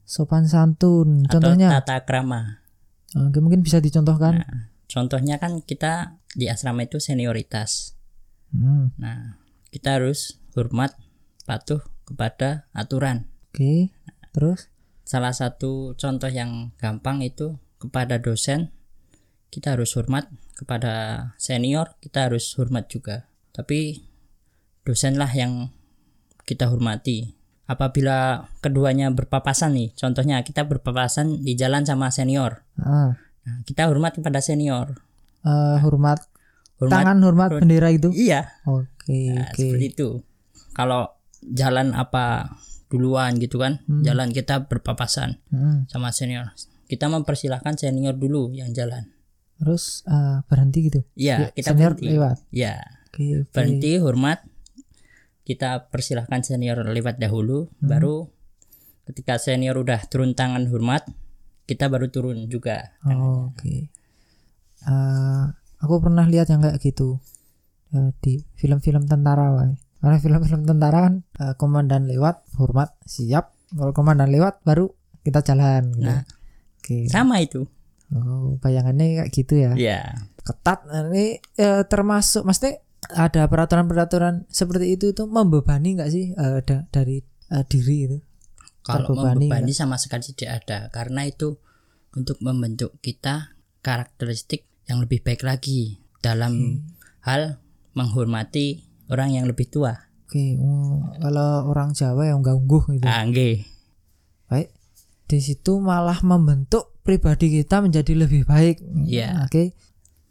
Sopan 0.05 0.45
santun. 0.51 1.25
atau 1.25 1.39
Contohnya 1.41 1.71
tata 1.81 2.03
krama. 2.05 2.61
Oke, 3.17 3.39
mungkin 3.41 3.63
bisa 3.65 3.79
dicontohkan. 3.81 4.43
Nah, 4.43 4.75
contohnya 4.91 5.41
kan 5.41 5.63
kita 5.65 6.19
di 6.37 6.51
asrama 6.51 6.85
itu 6.85 7.01
senioritas. 7.01 7.97
Hmm, 8.53 8.93
Nah, 9.01 9.41
kita 9.73 9.97
harus 9.99 10.39
hormat, 10.55 10.95
patuh 11.49 11.81
kepada 12.05 12.69
aturan. 12.77 13.27
Oke. 13.51 13.91
Terus 14.35 14.71
Salah 15.05 15.37
satu 15.37 15.93
contoh 16.01 16.33
yang 16.33 16.73
gampang 16.81 17.21
itu 17.21 17.61
kepada 17.85 18.17
dosen 18.17 18.73
kita 19.53 19.77
harus 19.77 19.93
hormat, 19.95 20.27
kepada 20.57 20.93
senior 21.37 21.95
kita 22.01 22.27
harus 22.27 22.57
hormat 22.57 22.89
juga. 22.89 23.29
Tapi 23.53 24.03
dosenlah 24.83 25.31
yang 25.31 25.71
kita 26.43 26.69
hormati. 26.69 27.33
Apabila 27.65 28.45
keduanya 28.61 29.09
berpapasan 29.09 29.73
nih, 29.73 29.89
contohnya 29.97 30.45
kita 30.45 30.69
berpapasan 30.69 31.41
di 31.41 31.57
jalan 31.57 31.85
sama 31.85 32.13
senior. 32.13 32.61
ah, 32.77 33.17
Nah, 33.45 33.61
kita 33.65 33.89
hormat 33.89 34.17
kepada 34.17 34.41
senior. 34.41 35.01
eh, 35.45 35.77
hormat, 35.81 36.25
Hormat 36.81 36.93
tangan 37.05 37.19
hormat 37.21 37.49
bendera 37.61 37.93
itu. 37.93 38.09
Iya, 38.11 38.49
Oke, 38.65 39.13
Nah, 39.33 39.49
oke. 39.49 39.61
seperti 39.61 39.87
itu. 39.93 40.09
Kalau 40.73 41.13
jalan 41.41 41.93
apa 41.93 42.57
duluan 42.89 43.37
gitu 43.37 43.61
kan, 43.61 43.85
jalan 44.01 44.33
kita 44.33 44.65
berpapasan 44.65 45.37
Hmm, 45.49 45.85
sama 45.87 46.11
senior. 46.11 46.53
Kita 46.85 47.09
mempersilahkan 47.09 47.75
senior 47.75 48.13
dulu 48.13 48.51
yang 48.51 48.71
jalan. 48.71 49.09
Terus 49.57 50.03
eh, 50.05 50.43
berhenti 50.45 50.79
gitu. 50.85 51.01
Iya, 51.15 51.37
Ya, 51.39 51.49
kita 51.51 51.73
senior 51.73 51.93
berhenti. 51.95 52.07
lewat. 52.11 52.37
Ya, 52.51 52.75
oke. 53.09 53.49
berhenti 53.51 53.93
hormat. 53.99 54.39
Kita 55.43 55.89
persilahkan 55.89 56.41
senior 56.41 56.81
lewat 56.83 57.21
dahulu, 57.21 57.69
Hmm. 57.79 57.87
baru 57.87 58.17
ketika 59.05 59.37
senior 59.37 59.77
udah 59.77 60.01
turun 60.09 60.33
tangan 60.33 60.65
hormat, 60.67 61.05
kita 61.65 61.87
baru 61.87 62.09
turun 62.09 62.49
juga. 62.49 62.97
Oh, 63.05 63.53
Oke. 63.53 63.93
Eh, 64.85 65.45
aku 65.79 65.95
pernah 65.99 66.25
lihat 66.25 66.49
yang 66.49 66.61
kayak 66.61 66.77
gitu 66.79 67.21
eh, 67.91 68.11
di 68.19 68.43
film-film 68.55 69.05
tentara, 69.05 69.53
Wai. 69.55 69.77
Karena 69.97 70.19
film-film 70.19 70.65
tentara 70.65 70.99
kan 71.05 71.15
eh, 71.39 71.55
komandan 71.55 72.05
lewat, 72.05 72.45
hormat, 72.57 72.93
siap. 73.03 73.53
Kalau 73.71 73.93
komandan 73.93 74.29
lewat, 74.29 74.61
baru 74.63 74.93
kita 75.23 75.41
jalan. 75.43 75.93
Gitu. 75.93 76.05
Nah. 76.05 76.25
Oke. 76.85 77.09
Sama 77.09 77.41
itu. 77.41 77.65
Oh, 78.13 78.61
bayangannya 78.61 79.25
kayak 79.25 79.31
gitu 79.33 79.55
ya. 79.57 79.73
Ya, 79.73 80.29
Ketat. 80.45 80.85
Nah, 80.85 81.09
Ini 81.09 81.41
eh, 81.57 81.83
termasuk, 81.89 82.45
maksudnya 82.45 82.85
ada 83.09 83.49
peraturan-peraturan 83.49 84.45
seperti 84.53 84.93
itu 85.01 85.17
itu 85.17 85.25
membebani 85.25 85.97
nggak 85.97 86.11
sih 86.13 86.37
eh, 86.37 86.61
da- 86.61 86.85
dari 86.93 87.25
eh, 87.25 87.65
diri 87.65 87.97
itu? 88.05 88.19
kalau 88.85 89.17
Terbebani 89.17 89.49
membebani 89.49 89.73
sama 89.73 89.97
sekali 89.97 90.29
tidak 90.37 90.69
ada 90.69 90.79
karena 90.93 91.25
itu 91.25 91.57
untuk 92.13 92.37
membentuk 92.45 92.93
kita 93.01 93.57
karakteristik 93.81 94.69
yang 94.85 95.01
lebih 95.01 95.25
baik 95.25 95.41
lagi 95.41 96.05
dalam 96.21 96.85
hal 97.25 97.65
menghormati 97.97 98.85
orang 99.09 99.33
yang 99.33 99.49
lebih 99.49 99.73
tua. 99.73 99.97
Oke, 100.29 100.61
oh, 100.61 101.01
kalau 101.17 101.73
orang 101.73 101.97
Jawa 101.97 102.29
yang 102.29 102.45
nggak 102.45 102.57
ungguh 102.61 102.85
gitu. 103.01 103.09
Ah, 103.09 103.25
nggih. 103.25 103.65
Di 105.25 105.41
situ 105.41 105.81
malah 105.81 106.21
membentuk 106.21 106.97
pribadi 107.05 107.51
kita 107.61 107.81
menjadi 107.81 108.13
lebih 108.15 108.45
baik. 108.49 108.81
Iya. 109.05 109.45
Oke. 109.49 109.73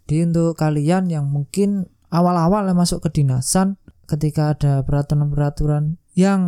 Jadi 0.05 0.29
untuk 0.29 0.59
kalian 0.59 1.09
yang 1.09 1.25
mungkin 1.29 1.87
awal-awal 2.13 2.67
masuk 2.75 3.01
ke 3.07 3.23
dinasan 3.23 3.81
ketika 4.05 4.53
ada 4.53 4.83
peraturan-peraturan 4.83 5.97
yang 6.13 6.41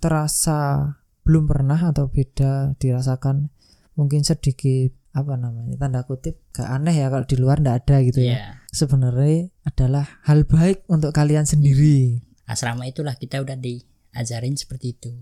terasa 0.00 0.94
belum 1.26 1.44
pernah 1.50 1.76
atau 1.76 2.08
beda 2.08 2.78
dirasakan 2.80 3.52
mungkin 3.98 4.24
sedikit 4.24 4.96
apa 5.10 5.34
namanya 5.36 5.74
tanda 5.76 6.06
kutip 6.06 6.38
gak 6.54 6.70
aneh 6.70 6.94
ya 6.94 7.10
kalau 7.10 7.26
di 7.26 7.36
luar 7.36 7.58
ndak 7.60 7.84
ada 7.84 7.96
gitu 8.06 8.22
ya 8.22 8.30
Iya. 8.30 8.44
sebenarnya 8.70 9.50
adalah 9.66 10.06
hal 10.24 10.46
baik 10.46 10.86
untuk 10.86 11.10
kalian 11.12 11.44
sendiri 11.44 12.22
Asrama 12.50 12.82
itulah 12.90 13.14
kita 13.14 13.38
udah 13.38 13.54
diajarin 13.54 14.58
seperti 14.58 14.98
itu. 14.98 15.14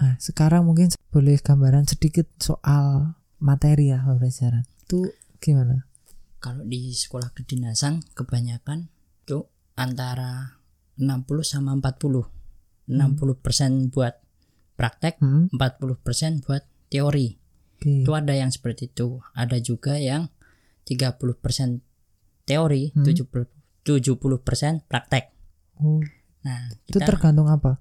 Nah, 0.00 0.16
sekarang 0.16 0.64
mungkin 0.64 0.88
boleh 1.12 1.36
gambaran 1.36 1.84
sedikit 1.84 2.24
soal 2.40 3.14
materi 3.36 3.92
ya 3.92 4.00
pembelajaran. 4.00 4.64
Itu 4.84 5.12
gimana? 5.38 5.84
Kalau 6.40 6.64
di 6.64 6.88
sekolah 6.90 7.36
kedinasan 7.36 8.00
kebanyakan 8.16 8.88
itu 9.22 9.44
antara 9.76 10.56
60 10.96 11.44
sama 11.44 11.76
40. 11.76 12.24
60% 12.88 13.92
buat 13.92 14.18
praktek, 14.74 15.20
Hmm, 15.20 15.52
40% 15.52 16.40
buat 16.42 16.64
teori. 16.88 17.36
Oke. 17.76 18.04
itu 18.04 18.12
ada 18.12 18.36
yang 18.36 18.52
seperti 18.52 18.92
itu 18.92 19.24
ada 19.32 19.56
juga 19.56 19.96
yang 19.96 20.28
30% 20.84 21.80
teori 22.44 22.92
Hmm. 22.92 23.04
70 23.08 23.48
70% 23.80 24.84
praktek 24.84 25.32
Oh, 25.80 26.04
nah 26.44 26.68
itu 26.84 27.00
kita 27.00 27.08
tergantung 27.08 27.48
apa? 27.48 27.80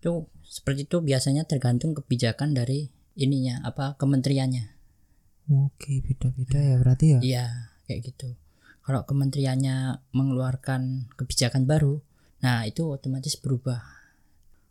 itu 0.00 0.24
seperti 0.54 0.86
itu 0.86 1.02
biasanya 1.02 1.42
tergantung 1.50 1.98
kebijakan 1.98 2.54
dari 2.54 2.94
ininya 3.18 3.58
apa 3.66 3.98
kementeriannya 3.98 4.70
Oke, 5.50 6.00
beda-beda 6.00 6.56
ya 6.56 6.78
berarti 6.78 7.06
ya. 7.10 7.20
iya 7.20 7.46
kayak 7.84 8.14
gitu 8.14 8.38
kalau 8.86 9.02
kementeriannya 9.02 9.98
mengeluarkan 10.14 11.10
kebijakan 11.18 11.66
baru 11.66 11.98
nah 12.38 12.62
itu 12.62 12.86
otomatis 12.86 13.34
berubah 13.34 13.82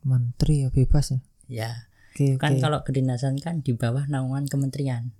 Menteri 0.03 0.63
ya 0.63 0.69
bebas 0.71 1.11
ya. 1.11 1.19
ya 1.51 1.71
Oke, 2.13 2.37
kan 2.37 2.55
oke. 2.55 2.61
kalau 2.61 2.79
kedinasan 2.85 3.41
kan 3.41 3.59
di 3.59 3.75
bawah 3.75 4.07
naungan 4.07 4.47
kementerian 4.47 5.11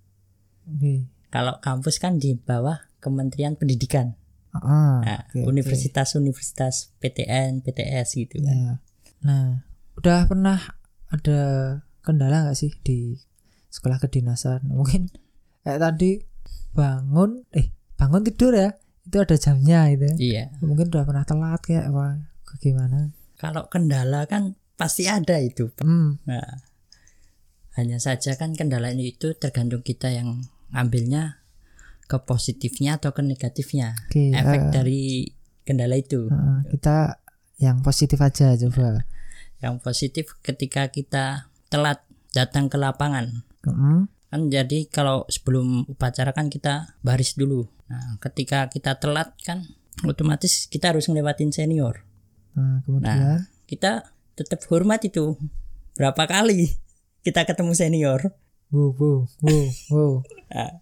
Oke. 0.70 1.10
kalau 1.28 1.60
kampus 1.60 2.00
kan 2.00 2.18
di 2.18 2.40
bawah 2.40 2.80
kementerian 3.04 3.60
pendidikan 3.60 4.16
Ah, 4.54 5.02
Nah, 5.02 5.20
oke, 5.26 5.42
oke. 5.42 5.50
universitas-universitas 5.50 6.94
PTN, 7.02 7.66
PTS 7.66 8.22
gitu 8.22 8.38
kan. 8.46 8.54
Ya. 8.54 8.74
Nah, 9.26 9.66
udah 10.00 10.26
pernah 10.26 10.60
ada 11.14 11.42
kendala 12.02 12.50
nggak 12.50 12.58
sih 12.58 12.72
di 12.82 13.18
sekolah 13.70 13.98
kedinasan? 14.02 14.66
Mungkin 14.78 15.10
kayak 15.64 15.80
tadi 15.80 16.22
bangun 16.74 17.46
eh 17.54 17.70
bangun 17.96 18.26
tidur 18.26 18.58
ya 18.58 18.74
itu 19.04 19.18
ada 19.20 19.36
jamnya 19.38 19.92
itu 19.94 20.10
iya. 20.20 20.50
Mungkin 20.64 20.90
udah 20.90 21.06
pernah 21.06 21.26
telat 21.28 21.62
kayak 21.62 21.92
apa 21.92 22.24
gimana? 22.60 23.14
Kalau 23.38 23.68
kendala 23.68 24.26
kan 24.26 24.56
pasti 24.74 25.06
ada 25.06 25.38
itu 25.38 25.70
hmm. 25.80 26.26
Nah 26.26 26.48
hanya 27.74 27.98
saja 27.98 28.38
kan 28.38 28.54
kendala 28.54 28.94
itu 28.94 29.34
tergantung 29.34 29.82
kita 29.82 30.14
yang 30.14 30.46
ngambilnya 30.70 31.42
ke 32.06 32.18
positifnya 32.22 33.02
atau 33.02 33.14
ke 33.16 33.22
negatifnya. 33.26 33.98
Oke 34.10 34.30
efek 34.30 34.62
eh, 34.62 34.72
dari 34.74 35.02
kendala 35.66 35.98
itu. 35.98 36.30
Eh, 36.30 36.60
kita 36.78 37.18
yang 37.62 37.82
positif 37.82 38.20
aja 38.22 38.54
coba 38.58 39.06
yang 39.64 39.80
positif 39.80 40.36
ketika 40.44 40.92
kita 40.92 41.48
telat 41.72 42.04
datang 42.36 42.68
ke 42.68 42.76
lapangan. 42.76 43.48
Hmm, 43.64 44.12
kan 44.28 44.52
jadi 44.52 44.92
kalau 44.92 45.24
sebelum 45.32 45.88
upacara 45.88 46.36
kan 46.36 46.52
kita 46.52 47.00
baris 47.00 47.40
dulu. 47.40 47.64
Nah 47.88 48.20
ketika 48.20 48.68
kita 48.68 49.00
telat 49.00 49.32
kan 49.40 49.64
otomatis 50.04 50.68
kita 50.68 50.92
harus 50.92 51.08
ngelewatin 51.08 51.56
senior. 51.56 52.04
Nah, 52.60 52.84
kemudian? 52.84 53.16
Nah 53.16 53.40
kita 53.64 54.12
tetap 54.36 54.60
hormat 54.68 55.00
itu. 55.08 55.40
Berapa 55.96 56.28
kali 56.28 56.68
kita 57.26 57.48
ketemu 57.48 57.72
senior? 57.72 58.20
Wow 58.74 58.92
wow 59.00 59.20
wow 59.46 59.66
wow 59.94 60.14
nah, 60.54 60.74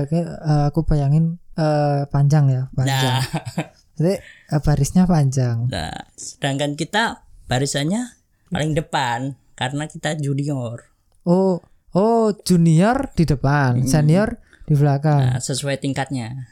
oke 0.00 0.16
eh, 0.18 0.64
aku 0.72 0.80
bayangin 0.88 1.38
eh, 1.54 2.02
panjang 2.10 2.50
ya 2.50 2.62
panjang. 2.74 3.20
Nah, 3.20 3.22
jadi 4.00 4.14
eh, 4.24 4.60
barisnya 4.64 5.04
panjang. 5.06 5.70
Nah 5.70 5.92
sedangkan 6.18 6.74
kita 6.74 7.27
barisannya 7.48 8.14
paling 8.52 8.76
depan 8.76 9.34
karena 9.58 9.88
kita 9.88 10.14
junior. 10.20 10.86
Oh 11.26 11.58
oh 11.96 12.30
junior 12.44 13.10
di 13.16 13.24
depan 13.24 13.82
senior 13.88 14.38
di 14.68 14.76
belakang. 14.76 15.34
Nah, 15.34 15.40
sesuai 15.40 15.80
tingkatnya. 15.80 16.46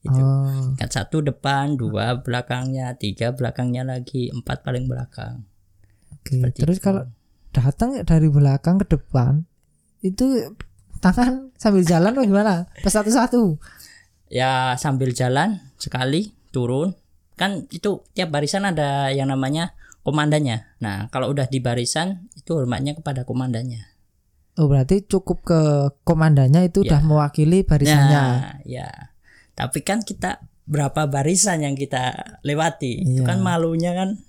Itu 0.00 0.16
oh. 0.16 0.72
Tingkat 0.72 0.90
satu 0.94 1.20
depan 1.20 1.76
dua 1.76 2.22
belakangnya 2.22 2.96
tiga 2.96 3.36
belakangnya 3.36 3.84
lagi 3.84 4.32
empat 4.32 4.64
paling 4.64 4.88
belakang. 4.88 5.44
Oke 6.14 6.40
Seperti 6.40 6.58
terus 6.64 6.78
itu. 6.80 6.86
kalau 6.86 7.02
datang 7.50 7.98
dari 8.06 8.30
belakang 8.30 8.80
ke 8.80 8.86
depan 8.96 9.44
itu 10.00 10.54
tangan 11.04 11.52
sambil 11.60 11.84
jalan 11.84 12.16
atau 12.16 12.24
gimana? 12.24 12.70
Pas 12.80 12.94
satu-satu 12.94 13.60
ya 14.30 14.78
sambil 14.78 15.12
jalan 15.12 15.58
sekali 15.76 16.32
turun. 16.54 16.94
Kan 17.34 17.66
itu 17.68 18.06
tiap 18.14 18.32
barisan 18.32 18.64
ada 18.64 19.10
yang 19.12 19.28
namanya 19.28 19.74
komandannya 20.10 20.82
nah 20.82 21.06
kalau 21.08 21.30
udah 21.30 21.46
di 21.46 21.62
barisan 21.62 22.26
itu 22.34 22.50
hormatnya 22.52 22.92
kepada 22.92 23.22
komandannya 23.22 23.86
oh 24.58 24.66
berarti 24.66 25.06
cukup 25.06 25.38
ke 25.40 25.60
komandannya 26.02 26.66
itu 26.66 26.82
udah 26.82 27.00
Ya. 27.00 27.06
mewakili 27.06 27.62
barisannya. 27.62 28.20
Nah 28.20 28.58
ya. 28.66 28.90
Tapi 29.54 29.80
kan 29.80 30.02
kita 30.02 30.42
berapa 30.66 31.06
barisan 31.06 31.62
yang 31.62 31.72
kita 31.72 32.12
lewati? 32.42 33.00
Itu 33.00 33.22
Iya. 33.22 33.28
kan 33.30 33.38
malunya 33.40 33.92
kan. 33.94 34.20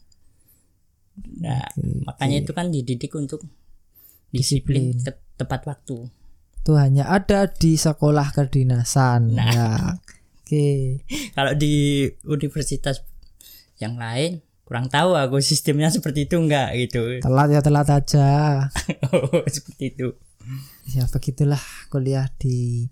Nah 1.41 1.65
Oke, 1.67 2.05
makanya 2.07 2.37
itu 2.39 2.51
kan 2.51 2.71
dididik 2.71 3.11
untuk 3.13 3.43
disiplin, 4.31 4.95
Disiplin. 4.95 5.03
ke 5.03 5.11
tepat 5.35 5.67
waktu. 5.67 6.07
Itu 6.63 6.71
hanya 6.77 7.09
ada 7.09 7.49
di 7.49 7.75
sekolah 7.75 8.31
kedinasan. 8.31 9.35
Nah. 9.35 9.51
ya 9.51 9.67
oke. 10.39 10.67
Kalau 11.35 11.53
di 11.55 12.07
universitas 12.23 13.03
yang 13.77 13.97
lain 13.97 14.39
kurang 14.71 14.87
tahu 14.87 15.19
aku 15.19 15.43
sistemnya 15.43 15.91
seperti 15.91 16.31
itu 16.31 16.39
enggak 16.39 16.71
gitu. 16.79 17.03
Telat 17.27 17.51
ya 17.51 17.59
telat 17.59 17.91
aja. 17.91 18.29
Oh, 19.11 19.43
seperti 19.43 19.91
itu. 19.91 20.15
Ya 20.95 21.03
begitulah 21.11 21.59
kuliah 21.91 22.31
di 22.39 22.87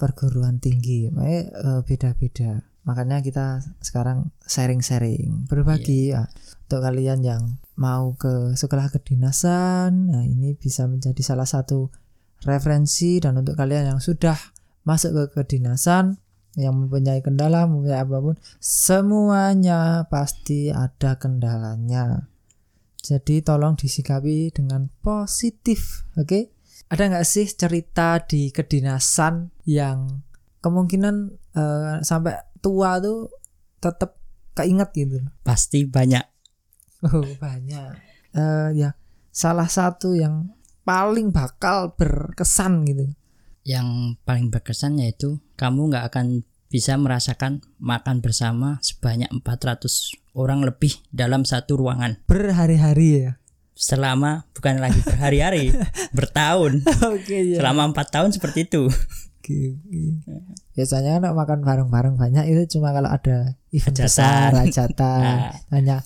perguruan 0.00 0.56
tinggi. 0.56 1.12
Makanya 1.12 1.42
eh, 1.52 1.80
beda-beda. 1.84 2.64
Makanya 2.88 3.20
kita 3.20 3.60
sekarang 3.84 4.32
sharing-sharing. 4.48 5.52
Berbagi 5.52 6.16
ya 6.16 6.32
untuk 6.64 6.80
kalian 6.80 7.20
yang 7.20 7.60
mau 7.76 8.16
ke 8.16 8.56
sekolah 8.56 8.88
kedinasan 8.88 10.08
nah 10.08 10.24
ini 10.24 10.56
bisa 10.56 10.88
menjadi 10.88 11.20
salah 11.20 11.44
satu 11.44 11.92
referensi. 12.48 13.20
Dan 13.20 13.36
untuk 13.36 13.60
kalian 13.60 13.92
yang 13.92 14.00
sudah 14.00 14.40
masuk 14.88 15.12
ke 15.12 15.44
kedinasan 15.44 16.16
yang 16.56 16.84
mempunyai 16.84 17.24
kendala 17.24 17.64
mempunyai 17.64 18.04
apa 18.04 18.16
pun 18.20 18.36
semuanya 18.60 20.04
pasti 20.12 20.68
ada 20.68 21.16
kendalanya. 21.16 22.28
Jadi 23.02 23.42
tolong 23.42 23.74
disikapi 23.74 24.54
dengan 24.54 24.86
positif 25.02 26.06
oke? 26.14 26.52
Ada 26.92 27.08
nggak 27.08 27.26
sih 27.26 27.48
cerita 27.48 28.20
di 28.22 28.52
kedinasan 28.52 29.48
yang 29.64 30.22
kemungkinan 30.60 31.16
eh, 31.56 31.94
sampai 32.04 32.36
tua 32.60 33.00
tuh 33.00 33.32
tetap 33.80 34.20
keinget 34.52 34.92
gitu? 34.92 35.18
Pasti 35.42 35.88
banyak. 35.88 36.24
Oh 37.02 37.26
banyak. 37.40 37.92
Eh, 38.36 38.68
ya 38.76 38.94
salah 39.32 39.66
satu 39.66 40.12
yang 40.12 40.52
paling 40.84 41.32
bakal 41.32 41.96
berkesan 41.96 42.84
gitu 42.84 43.10
yang 43.62 44.18
paling 44.26 44.50
berkesan 44.50 44.98
yaitu 44.98 45.38
kamu 45.54 45.90
nggak 45.94 46.10
akan 46.10 46.42
bisa 46.72 46.96
merasakan 46.96 47.60
makan 47.76 48.24
bersama 48.24 48.80
sebanyak 48.80 49.28
400 49.44 50.32
orang 50.32 50.64
lebih 50.64 50.96
dalam 51.12 51.44
satu 51.44 51.76
ruangan. 51.76 52.16
Berhari-hari 52.24 53.28
ya? 53.28 53.30
Selama 53.76 54.48
bukan 54.56 54.80
lagi 54.80 55.04
berhari-hari 55.04 55.76
bertahun. 56.16 56.80
Oke 57.12 57.52
ya 57.52 57.60
selama 57.60 57.92
empat 57.92 58.08
tahun 58.08 58.32
seperti 58.32 58.72
itu. 58.72 58.88
Biasanya 60.72 61.18
kan 61.20 61.34
makan 61.34 61.60
bareng-bareng 61.66 62.14
banyak 62.16 62.46
itu 62.48 62.78
cuma 62.78 62.94
kalau 62.94 63.10
ada 63.10 63.58
event 63.68 63.96
besar 64.00 64.56
hajatan. 64.56 65.20
Nah. 65.42 65.52
hanya 65.74 65.96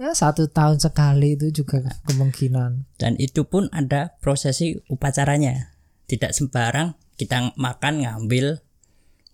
ya 0.00 0.16
satu 0.16 0.48
tahun 0.48 0.80
sekali 0.80 1.38
itu 1.38 1.62
juga 1.62 1.86
kemungkinan. 2.08 2.98
Dan 2.98 3.14
itu 3.20 3.46
pun 3.46 3.70
ada 3.70 4.16
prosesi 4.18 4.74
upacaranya 4.90 5.70
tidak 6.10 6.34
sembarang 6.34 6.98
kita 7.14 7.54
makan 7.54 8.02
ngambil 8.02 8.58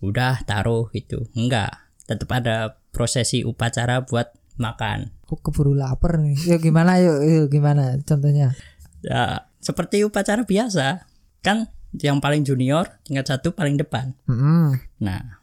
udah 0.05 0.45
taruh 0.45 0.93
gitu. 0.93 1.25
Enggak 1.33 1.89
tetap 2.05 2.29
ada 2.37 2.77
prosesi 2.93 3.41
upacara 3.41 4.05
buat 4.05 4.29
makan. 4.61 5.25
Kok 5.25 5.41
keburu 5.41 5.73
lapar 5.73 6.21
nih? 6.21 6.37
Yuk 6.53 6.61
gimana? 6.61 7.01
Yuk, 7.01 7.19
yuk 7.25 7.45
gimana 7.49 7.97
contohnya? 8.05 8.53
Ya 9.01 9.49
seperti 9.57 10.05
upacara 10.05 10.45
biasa. 10.45 11.09
Kan 11.41 11.65
yang 11.97 12.21
paling 12.21 12.45
junior 12.45 12.85
tingkat 13.01 13.25
satu 13.25 13.57
paling 13.57 13.73
depan. 13.81 14.13
Mm-mm. 14.29 14.77
nah 15.01 15.41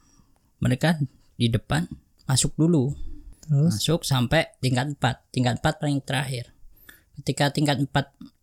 mereka 0.63 1.03
di 1.35 1.51
depan 1.51 1.91
masuk 2.31 2.55
dulu. 2.55 2.95
Terus? 3.43 3.77
Masuk 3.77 4.07
sampai 4.07 4.55
tingkat 4.63 4.97
4 4.97 5.35
tingkat 5.35 5.59
4 5.61 5.83
paling 5.83 5.99
terakhir. 6.01 6.55
Ketika 7.21 7.51
tingkat 7.51 7.83
4 7.83 7.91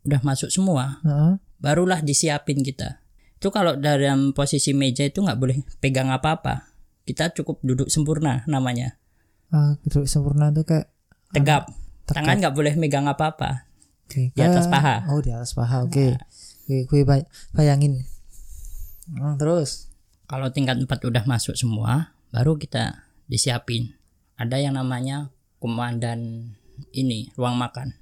udah 0.06 0.22
masuk 0.26 0.50
semua 0.50 1.02
Heeh. 1.06 1.51
Barulah 1.62 2.02
disiapin 2.02 2.60
kita. 2.60 3.00
Itu 3.38 3.50
kalau 3.50 3.74
dalam 3.74 4.34
posisi 4.34 4.74
meja 4.74 5.02
itu 5.02 5.22
nggak 5.22 5.38
boleh 5.38 5.58
pegang 5.78 6.10
apa-apa. 6.10 6.74
Kita 7.02 7.30
cukup 7.32 7.62
duduk 7.62 7.88
sempurna 7.88 8.42
namanya. 8.46 8.98
Ah, 9.50 9.78
duduk 9.82 10.06
sempurna 10.06 10.50
tuh 10.50 10.64
kayak 10.64 10.90
tegap. 11.32 11.70
tegap. 12.04 12.18
tangan 12.18 12.38
nggak 12.38 12.56
boleh 12.56 12.74
megang 12.76 13.08
apa-apa. 13.08 13.66
Oke, 14.06 14.36
Di 14.36 14.42
atas 14.42 14.68
kayak- 14.68 14.74
paha. 14.74 14.96
oh 15.08 15.20
di 15.20 15.32
atas 15.32 15.56
paha 15.56 15.88
oke. 15.88 16.20
Oke 16.62 16.78
gue 16.84 17.02
bay- 17.02 17.28
bayangin. 17.52 18.04
Hmm, 19.08 19.36
terus? 19.38 19.88
Kalau 20.26 20.48
tingkat 20.50 20.76
4 20.78 20.88
udah 21.04 21.24
masuk 21.24 21.56
semua 21.56 22.12
baru 22.30 22.56
kita 22.56 23.04
disiapin. 23.26 23.96
Ada 24.36 24.60
yang 24.60 24.76
namanya 24.76 25.32
komandan 25.60 26.52
ini 26.92 27.32
ruang 27.36 27.56
makan. 27.56 27.96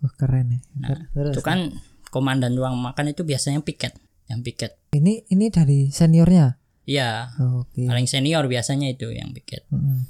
Wah, 0.00 0.12
keren 0.14 0.48
ya. 0.52 0.60
Ter- 0.88 1.08
terus 1.12 1.34
itu 1.36 1.42
kan 1.42 1.72
komandan 2.12 2.52
ruang 2.52 2.76
makan 2.76 3.16
itu 3.16 3.24
biasanya 3.24 3.64
piket 3.64 3.96
yang 4.28 4.44
piket. 4.44 4.76
Ini 4.92 5.24
ini 5.32 5.48
dari 5.48 5.88
seniornya? 5.88 6.60
Iya. 6.84 7.32
Oh, 7.40 7.64
oke. 7.64 7.88
Paling 7.88 8.04
senior 8.04 8.44
biasanya 8.46 8.92
itu 8.92 9.08
yang 9.10 9.32
piket. 9.32 9.64
Mm-mm. 9.72 10.04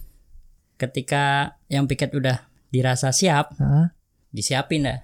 ketika 0.82 1.54
yang 1.70 1.86
piket 1.86 2.10
udah 2.10 2.42
dirasa 2.74 3.14
siap 3.14 3.54
Ah, 3.62 3.94
disiapin 4.34 4.82
dah. 4.82 4.98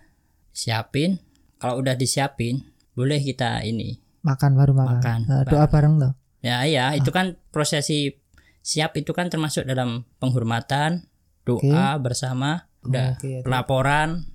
Siapin 0.51 1.23
kalau 1.63 1.79
udah 1.79 1.95
disiapin 1.95 2.67
boleh 2.99 3.23
kita 3.23 3.63
ini 3.63 4.03
makan 4.27 4.59
baru 4.59 4.75
makan, 4.75 4.99
Makan, 4.99 5.19
Ah, 5.31 5.47
doa 5.47 5.67
bareng 5.71 5.95
loh. 6.03 6.13
Ya 6.43 6.67
iya 6.67 6.91
itu 6.99 7.15
kan 7.15 7.39
prosesi 7.55 8.19
siap 8.59 8.99
itu 8.99 9.15
kan 9.15 9.31
termasuk 9.31 9.63
dalam 9.71 10.03
penghormatan 10.19 11.07
doa 11.47 11.95
bersama 12.03 12.67
udah 12.83 13.15
oke, 13.15 13.29
ya, 13.31 13.41
pelaporan. 13.47 14.27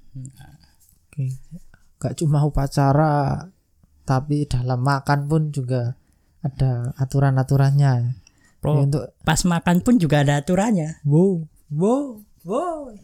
Oke. 1.11 1.27
Gak 2.03 2.19
cuma 2.19 2.43
upacara, 2.43 3.47
tapi 4.03 4.43
dalam 4.43 4.83
makan 4.83 5.31
pun 5.31 5.55
juga 5.55 5.95
ada 6.43 6.91
aturan-aturannya. 6.99 8.19
Pro- 8.59 8.79
Ya, 8.79 8.87
untuk 8.87 9.11
pas 9.27 9.39
makan 9.43 9.83
pun 9.83 9.99
juga 9.99 10.23
ada 10.23 10.39
aturannya 10.39 11.03
wow, 11.03 11.43
wow, 11.67 12.23
wow. 12.47 12.95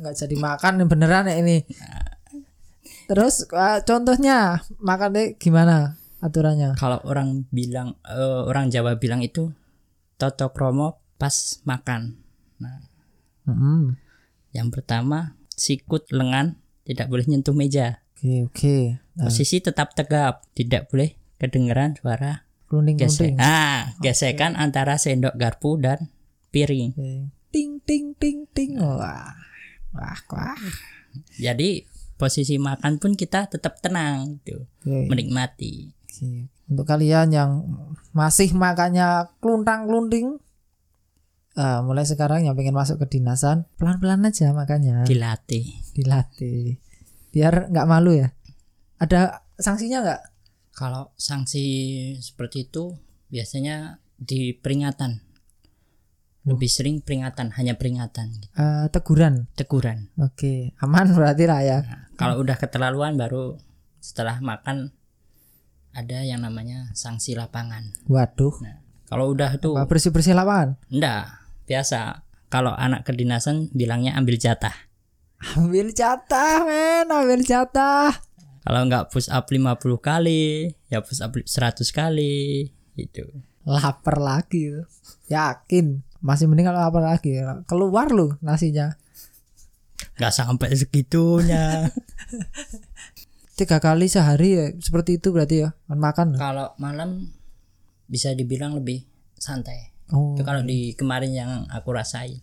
Nggak 0.00 0.14
jadi 0.16 0.36
makan 0.40 0.88
beneran 0.88 1.28
ya 1.28 1.36
ini. 1.44 1.60
Terus 3.04 3.44
ah, 3.52 3.84
contohnya 3.84 4.64
makannya 4.80 5.36
gimana? 5.36 6.00
aturannya? 6.24 6.74
Kalau 6.80 6.98
orang 7.04 7.46
bilang 7.52 8.00
eh, 8.08 8.42
orang 8.48 8.72
Jawa 8.72 8.96
bilang 8.96 9.20
itu 9.20 9.52
toto 10.16 10.50
kromo 10.56 10.98
pas 11.20 11.60
makan. 11.68 12.18
Mm-mm. 13.46 13.94
Yang 14.56 14.68
pertama 14.72 15.36
sikut 15.52 16.10
lengan 16.10 16.58
tidak 16.88 17.12
boleh 17.12 17.28
nyentuh 17.28 17.52
meja. 17.54 18.00
Oke 18.18 18.50
oke. 18.50 18.78
Nah, 19.14 19.30
Posisi 19.30 19.62
tetap 19.62 19.94
tegap, 19.94 20.42
tidak 20.58 20.90
boleh 20.90 21.14
kedengeran 21.38 21.94
suara 21.94 22.42
kelunding. 22.66 22.98
Ah, 23.38 23.94
gesekan 24.02 24.58
antara 24.58 24.98
sendok 24.98 25.38
garpu 25.38 25.78
dan 25.78 26.10
piring. 26.50 26.98
Oke. 26.98 27.14
Ting 27.54 27.78
ting 27.86 28.18
ting 28.18 28.50
ting. 28.50 28.74
Wah. 28.82 29.38
Wah, 29.94 30.18
wah. 30.34 30.58
Jadi 31.38 31.86
posisi 32.18 32.58
makan 32.58 32.98
pun 32.98 33.14
kita 33.14 33.46
tetap 33.46 33.78
tenang 33.78 34.42
gitu, 34.42 34.66
Oke. 34.82 35.06
menikmati. 35.06 35.94
Oke. 35.94 36.50
Untuk 36.68 36.84
kalian 36.84 37.30
yang 37.32 37.50
masih 38.10 38.50
makannya 38.52 39.30
kluntang 39.40 39.86
klunting, 39.86 40.42
ah, 41.54 41.80
mulai 41.86 42.04
sekarang 42.04 42.44
yang 42.44 42.58
pengen 42.58 42.74
masuk 42.76 42.98
ke 43.00 43.16
dinasan, 43.16 43.64
pelan-pelan 43.78 44.26
aja 44.26 44.50
makannya, 44.52 45.06
Dilatih. 45.06 45.64
dilatih, 45.96 46.76
biar 47.30 47.68
nggak 47.68 47.88
malu 47.88 48.14
ya. 48.14 48.32
Ada 48.98 49.44
sanksinya 49.54 50.02
nggak? 50.02 50.22
Kalau 50.72 51.10
sanksi 51.14 51.64
seperti 52.18 52.66
itu 52.66 52.94
biasanya 53.28 53.98
di 54.14 54.54
peringatan. 54.54 55.22
Lebih 56.48 56.70
sering 56.70 56.96
peringatan, 57.04 57.52
hanya 57.60 57.76
peringatan, 57.76 58.40
Eh, 58.56 58.86
teguran. 58.88 59.52
teguran. 59.52 60.08
Oke, 60.16 60.72
aman 60.80 61.12
berarti 61.12 61.44
lah 61.44 61.60
ya. 61.60 61.78
Kalau 62.16 62.40
udah 62.40 62.56
keterlaluan 62.56 63.20
baru 63.20 63.60
setelah 64.00 64.40
makan 64.40 64.88
ada 65.92 66.24
yang 66.24 66.40
namanya 66.40 66.88
sanksi 66.96 67.36
lapangan. 67.36 67.92
Waduh, 68.08 68.54
Kalau 69.08 69.28
udah 69.28 69.60
tuh 69.60 69.76
bersih 69.84 70.08
bersih 70.08 70.32
lapangan. 70.32 70.80
enggak 70.88 71.36
biasa. 71.68 72.24
Kalau 72.48 72.72
anak 72.72 73.04
kedinasan 73.04 73.68
bilangnya 73.76 74.16
ambil 74.16 74.40
jatah. 74.40 74.72
Ambil 75.38 75.94
jatah, 75.94 76.66
men, 76.66 77.06
ambil 77.06 77.40
jatah. 77.46 78.10
Kalau 78.66 78.80
nggak 78.84 79.14
push 79.14 79.30
up 79.30 79.46
50 79.46 79.78
kali, 80.02 80.74
ya 80.90 80.98
push 81.00 81.22
up 81.22 81.32
100 81.32 81.48
kali 81.94 82.68
gitu. 82.98 83.24
Lapar 83.62 84.18
lagi, 84.18 84.74
tuh. 84.74 84.86
yakin. 85.30 86.02
Masih 86.18 86.50
mending 86.50 86.66
kalau 86.66 86.82
lapar 86.82 87.02
lagi. 87.06 87.38
Keluar 87.64 88.10
lu 88.10 88.34
nasinya. 88.42 88.98
nggak 90.18 90.34
sampai 90.34 90.74
segitunya. 90.74 91.86
Tiga 93.58 93.78
kali 93.78 94.06
sehari 94.06 94.54
ya, 94.54 94.66
seperti 94.78 95.18
itu 95.18 95.34
berarti 95.34 95.66
ya, 95.66 95.74
kan 95.90 95.98
makan. 95.98 96.28
kalau 96.38 96.74
malam 96.78 97.30
bisa 98.06 98.30
dibilang 98.34 98.74
lebih 98.78 99.02
santai. 99.34 99.90
Oh, 100.14 100.34
Itu 100.34 100.42
kalau 100.42 100.62
di 100.62 100.94
kemarin 100.94 101.30
yang 101.34 101.50
aku 101.70 101.90
rasain. 101.90 102.38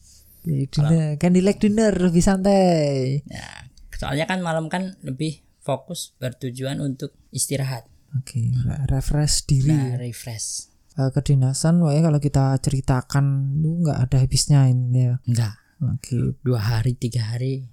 Di 0.46 0.70
dinner, 0.70 1.18
candlelight 1.18 1.58
dinner 1.58 1.90
lebih 1.92 2.22
santai. 2.22 3.20
Ya, 3.26 3.66
soalnya 3.92 4.30
kan 4.30 4.40
malam 4.40 4.70
kan 4.70 4.94
lebih 5.02 5.42
fokus 5.60 6.14
bertujuan 6.16 6.78
untuk 6.78 7.18
istirahat. 7.34 7.90
Oke, 8.14 8.54
re- 8.54 8.86
refresh 8.88 9.44
diri. 9.44 9.74
Nah, 9.74 9.98
refresh. 9.98 10.70
Eh, 10.96 11.12
kedinasan, 11.12 11.84
wah 11.84 11.92
kalau 11.92 12.22
kita 12.22 12.56
ceritakan 12.62 13.60
lu 13.60 13.84
nggak 13.84 14.08
ada 14.08 14.18
habisnya 14.24 14.72
ini 14.72 15.12
ya. 15.12 15.20
Enggak, 15.28 15.60
Oke, 15.84 16.40
dua 16.40 16.62
hari 16.62 16.96
tiga 16.96 17.36
hari 17.36 17.68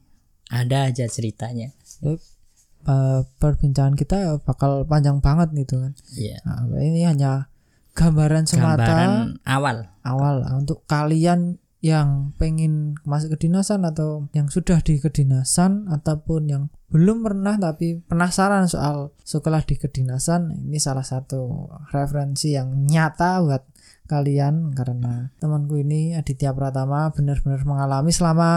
ada 0.50 0.90
aja 0.90 1.06
ceritanya. 1.06 1.70
eh, 2.02 3.20
perbincangan 3.38 3.94
kita 3.94 4.42
bakal 4.42 4.82
panjang 4.82 5.22
banget 5.22 5.54
gitu 5.54 5.78
kan. 5.78 5.92
Iya. 6.18 6.42
Nah, 6.42 6.66
ini 6.82 7.06
hanya 7.06 7.46
gambaran 7.94 8.50
semata 8.50 8.82
Gambaran 8.82 9.12
awal. 9.46 9.76
awal 10.02 10.36
untuk 10.58 10.82
kalian 10.90 11.61
yang 11.82 12.30
pengen 12.38 12.94
masuk 13.02 13.34
kedinasan 13.34 13.82
atau 13.82 14.30
yang 14.30 14.46
sudah 14.46 14.78
di 14.86 15.02
kedinasan 15.02 15.90
ataupun 15.90 16.42
yang 16.46 16.62
belum 16.94 17.26
pernah 17.26 17.58
tapi 17.58 17.98
penasaran 18.06 18.70
soal 18.70 19.10
sekolah 19.26 19.66
di 19.66 19.74
kedinasan 19.74 20.62
ini 20.70 20.78
salah 20.78 21.02
satu 21.02 21.66
referensi 21.90 22.54
yang 22.54 22.86
nyata 22.86 23.42
buat 23.42 23.66
kalian 24.06 24.76
karena 24.78 25.32
temanku 25.42 25.80
ini 25.80 26.12
Aditya 26.12 26.54
Pratama 26.54 27.10
benar-benar 27.10 27.64
mengalami 27.64 28.12
selama 28.12 28.50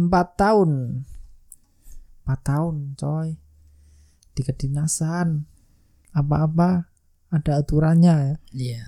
empat 0.00 0.28
tahun. 0.40 1.02
Empat 2.24 2.40
tahun 2.40 2.74
coy 2.96 3.36
di 4.32 4.42
kedinasan. 4.42 5.44
Apa-apa 6.16 6.88
ada 7.32 7.52
aturannya 7.60 8.14
ya. 8.16 8.36
Iya. 8.52 8.84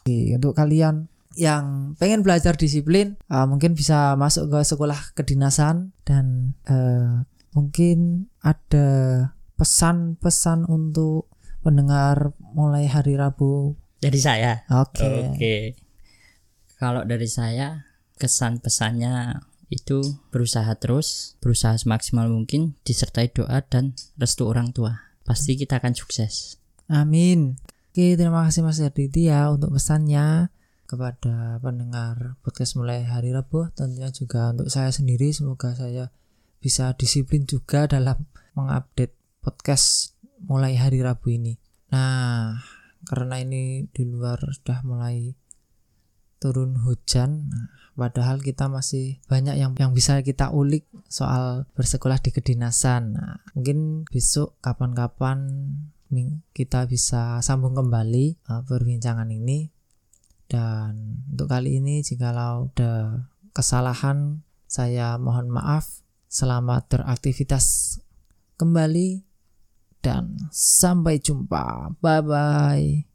Oke, 0.00 0.18
untuk 0.32 0.56
kalian 0.56 1.12
yang 1.38 1.94
pengen 2.02 2.26
belajar 2.26 2.58
disiplin 2.58 3.14
uh, 3.30 3.46
mungkin 3.46 3.78
bisa 3.78 4.18
masuk 4.18 4.50
ke 4.50 4.58
sekolah 4.66 5.14
kedinasan 5.14 5.94
dan 6.02 6.58
uh, 6.66 7.22
mungkin 7.54 8.26
ada 8.42 8.88
pesan-pesan 9.54 10.66
untuk 10.66 11.30
pendengar 11.62 12.34
mulai 12.54 12.90
hari 12.90 13.14
Rabu. 13.14 13.78
Dari 14.02 14.18
saya. 14.18 14.66
Oke. 14.70 15.34
Oke. 15.34 15.56
Kalau 16.78 17.02
dari 17.06 17.26
saya 17.26 17.86
kesan 18.18 18.58
pesannya 18.62 19.42
itu 19.70 20.00
berusaha 20.30 20.70
terus, 20.78 21.38
berusaha 21.42 21.74
semaksimal 21.78 22.30
mungkin 22.30 22.78
disertai 22.82 23.30
doa 23.30 23.62
dan 23.66 23.94
restu 24.18 24.46
orang 24.46 24.70
tua. 24.74 25.14
Pasti 25.26 25.54
kita 25.58 25.78
akan 25.82 25.94
sukses. 25.94 26.58
Amin. 26.86 27.58
Oke, 27.90 28.14
terima 28.14 28.46
kasih 28.46 28.62
Mas 28.62 28.78
Aditya 28.78 29.50
untuk 29.50 29.74
pesannya 29.74 30.54
kepada 30.88 31.60
pendengar 31.60 32.40
podcast 32.40 32.80
mulai 32.80 33.04
hari 33.04 33.36
Rabu. 33.36 33.68
Tentunya 33.76 34.08
juga 34.08 34.56
untuk 34.56 34.72
saya 34.72 34.88
sendiri 34.88 35.28
semoga 35.36 35.76
saya 35.76 36.08
bisa 36.64 36.96
disiplin 36.96 37.44
juga 37.44 37.84
dalam 37.84 38.24
mengupdate 38.56 39.12
podcast 39.44 40.16
mulai 40.48 40.80
hari 40.80 41.04
Rabu 41.04 41.28
ini. 41.28 41.60
Nah, 41.92 42.56
karena 43.04 43.36
ini 43.44 43.84
di 43.92 44.08
luar 44.08 44.40
sudah 44.40 44.80
mulai 44.88 45.36
turun 46.40 46.80
hujan, 46.80 47.52
nah, 47.52 47.68
padahal 47.92 48.40
kita 48.40 48.72
masih 48.72 49.20
banyak 49.28 49.60
yang 49.60 49.76
yang 49.76 49.92
bisa 49.92 50.24
kita 50.24 50.54
ulik 50.56 50.88
soal 51.04 51.68
bersekolah 51.76 52.16
di 52.16 52.32
kedinasan. 52.32 53.12
Nah, 53.12 53.44
mungkin 53.52 54.08
besok 54.08 54.56
kapan-kapan 54.64 55.44
kita 56.56 56.88
bisa 56.88 57.44
sambung 57.44 57.76
kembali 57.76 58.40
uh, 58.48 58.64
perbincangan 58.64 59.28
ini 59.28 59.68
dan 60.48 61.22
untuk 61.28 61.52
kali 61.52 61.78
ini 61.78 62.00
jikalau 62.00 62.72
ada 62.72 63.24
kesalahan 63.52 64.42
saya 64.68 65.16
mohon 65.20 65.48
maaf. 65.52 66.04
Selamat 66.28 66.84
beraktivitas 66.92 67.96
kembali 68.60 69.24
dan 70.04 70.36
sampai 70.52 71.16
jumpa. 71.16 71.96
Bye 72.04 72.20
bye 72.20 73.07